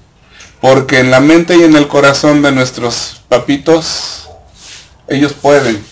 Porque 0.59 0.99
en 0.99 1.11
la 1.11 1.19
mente 1.19 1.55
y 1.55 1.63
en 1.63 1.75
el 1.75 1.87
corazón 1.87 2.41
de 2.41 2.51
nuestros 2.51 3.21
papitos, 3.29 4.27
ellos 5.07 5.33
pueden, 5.33 5.85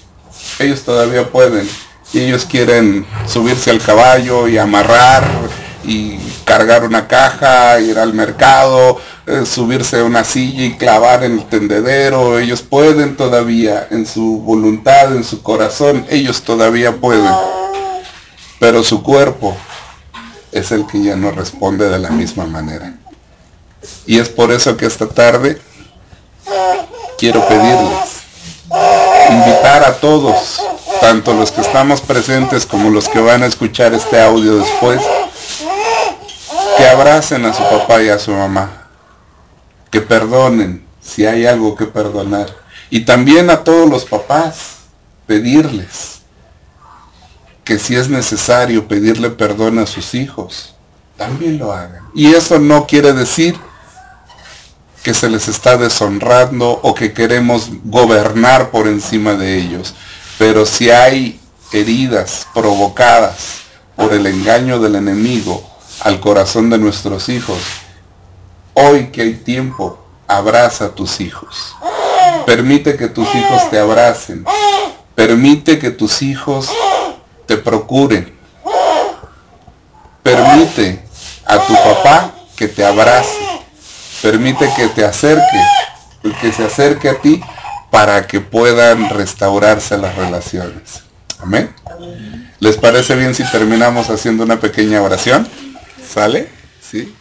ellos 0.57 0.81
todavía 0.81 1.29
pueden. 1.29 1.69
Y 2.13 2.19
ellos 2.19 2.45
quieren 2.45 3.05
subirse 3.27 3.71
al 3.71 3.81
caballo 3.81 4.47
y 4.47 4.57
amarrar 4.57 5.27
y 5.83 6.17
cargar 6.45 6.83
una 6.83 7.07
caja, 7.07 7.79
ir 7.79 7.97
al 7.97 8.13
mercado, 8.13 8.99
eh, 9.25 9.45
subirse 9.45 9.99
a 9.99 10.03
una 10.03 10.23
silla 10.23 10.65
y 10.65 10.77
clavar 10.77 11.23
en 11.23 11.39
el 11.39 11.45
tendedero, 11.45 12.39
ellos 12.39 12.61
pueden 12.61 13.15
todavía, 13.15 13.87
en 13.89 14.05
su 14.05 14.41
voluntad, 14.41 15.15
en 15.15 15.23
su 15.23 15.41
corazón, 15.41 16.05
ellos 16.09 16.41
todavía 16.41 16.93
pueden. 16.97 17.31
Pero 18.59 18.83
su 18.83 19.03
cuerpo 19.03 19.57
es 20.51 20.71
el 20.71 20.85
que 20.85 21.01
ya 21.01 21.15
no 21.15 21.31
responde 21.31 21.89
de 21.89 21.99
la 21.99 22.09
misma 22.09 22.45
manera. 22.45 22.93
Y 24.05 24.19
es 24.19 24.29
por 24.29 24.51
eso 24.51 24.77
que 24.77 24.85
esta 24.85 25.07
tarde 25.07 25.61
quiero 27.17 27.45
pedirles, 27.47 28.23
invitar 29.29 29.83
a 29.83 29.93
todos, 29.95 30.61
tanto 31.03 31.33
los 31.33 31.51
que 31.51 31.59
estamos 31.59 31.99
presentes 31.99 32.65
como 32.65 32.89
los 32.89 33.09
que 33.09 33.19
van 33.19 33.43
a 33.43 33.45
escuchar 33.45 33.93
este 33.93 34.21
audio 34.21 34.55
después, 34.55 35.01
que 36.77 36.87
abracen 36.87 37.43
a 37.43 37.53
su 37.53 37.61
papá 37.61 38.01
y 38.01 38.07
a 38.07 38.17
su 38.17 38.31
mamá 38.31 38.87
que 39.91 39.99
perdonen 39.99 40.85
si 41.01 41.25
hay 41.25 41.45
algo 41.45 41.75
que 41.75 41.85
perdonar. 41.85 42.47
Y 42.89 43.01
también 43.01 43.49
a 43.49 43.65
todos 43.65 43.89
los 43.89 44.05
papás, 44.05 44.77
pedirles 45.27 46.21
que 47.65 47.77
si 47.77 47.97
es 47.97 48.07
necesario 48.07 48.87
pedirle 48.87 49.29
perdón 49.29 49.79
a 49.79 49.85
sus 49.85 50.15
hijos, 50.15 50.73
también 51.17 51.57
lo 51.57 51.73
hagan. 51.73 52.07
Y 52.15 52.33
eso 52.33 52.59
no 52.59 52.87
quiere 52.87 53.11
decir 53.11 53.57
que 55.03 55.13
se 55.13 55.29
les 55.29 55.49
está 55.49 55.75
deshonrando 55.75 56.79
o 56.81 56.95
que 56.95 57.11
queremos 57.11 57.69
gobernar 57.83 58.71
por 58.71 58.87
encima 58.87 59.33
de 59.33 59.57
ellos. 59.57 59.93
Pero 60.37 60.65
si 60.65 60.89
hay 60.89 61.39
heridas 61.71 62.47
provocadas 62.53 63.61
por 63.95 64.13
el 64.13 64.25
engaño 64.25 64.79
del 64.79 64.95
enemigo 64.95 65.63
al 66.01 66.19
corazón 66.19 66.69
de 66.69 66.77
nuestros 66.77 67.29
hijos, 67.29 67.59
Hoy 68.75 69.11
que 69.11 69.21
hay 69.21 69.33
tiempo, 69.35 69.99
abraza 70.27 70.85
a 70.85 70.89
tus 70.89 71.21
hijos. 71.21 71.75
Permite 72.45 72.97
que 72.97 73.07
tus 73.07 73.27
hijos 73.35 73.69
te 73.69 73.77
abracen. 73.77 74.45
Permite 75.13 75.77
que 75.77 75.91
tus 75.91 76.23
hijos 76.23 76.69
te 77.45 77.57
procuren. 77.57 78.35
Permite 80.23 81.03
a 81.45 81.59
tu 81.59 81.73
papá 81.75 82.31
que 82.55 82.67
te 82.67 82.83
abrace. 82.83 83.37
Permite 84.23 84.67
que 84.75 84.87
te 84.87 85.05
acerque, 85.05 85.61
que 86.41 86.51
se 86.51 86.65
acerque 86.65 87.09
a 87.09 87.21
ti 87.21 87.43
para 87.93 88.25
que 88.25 88.41
puedan 88.41 89.07
restaurarse 89.11 89.99
las 89.99 90.15
relaciones. 90.15 91.03
Amén. 91.37 91.69
¿Les 92.59 92.75
parece 92.75 93.15
bien 93.15 93.35
si 93.35 93.43
terminamos 93.51 94.09
haciendo 94.09 94.43
una 94.43 94.59
pequeña 94.59 94.99
oración? 95.03 95.47
¿Sale? 96.03 96.49
¿Sí? 96.81 97.13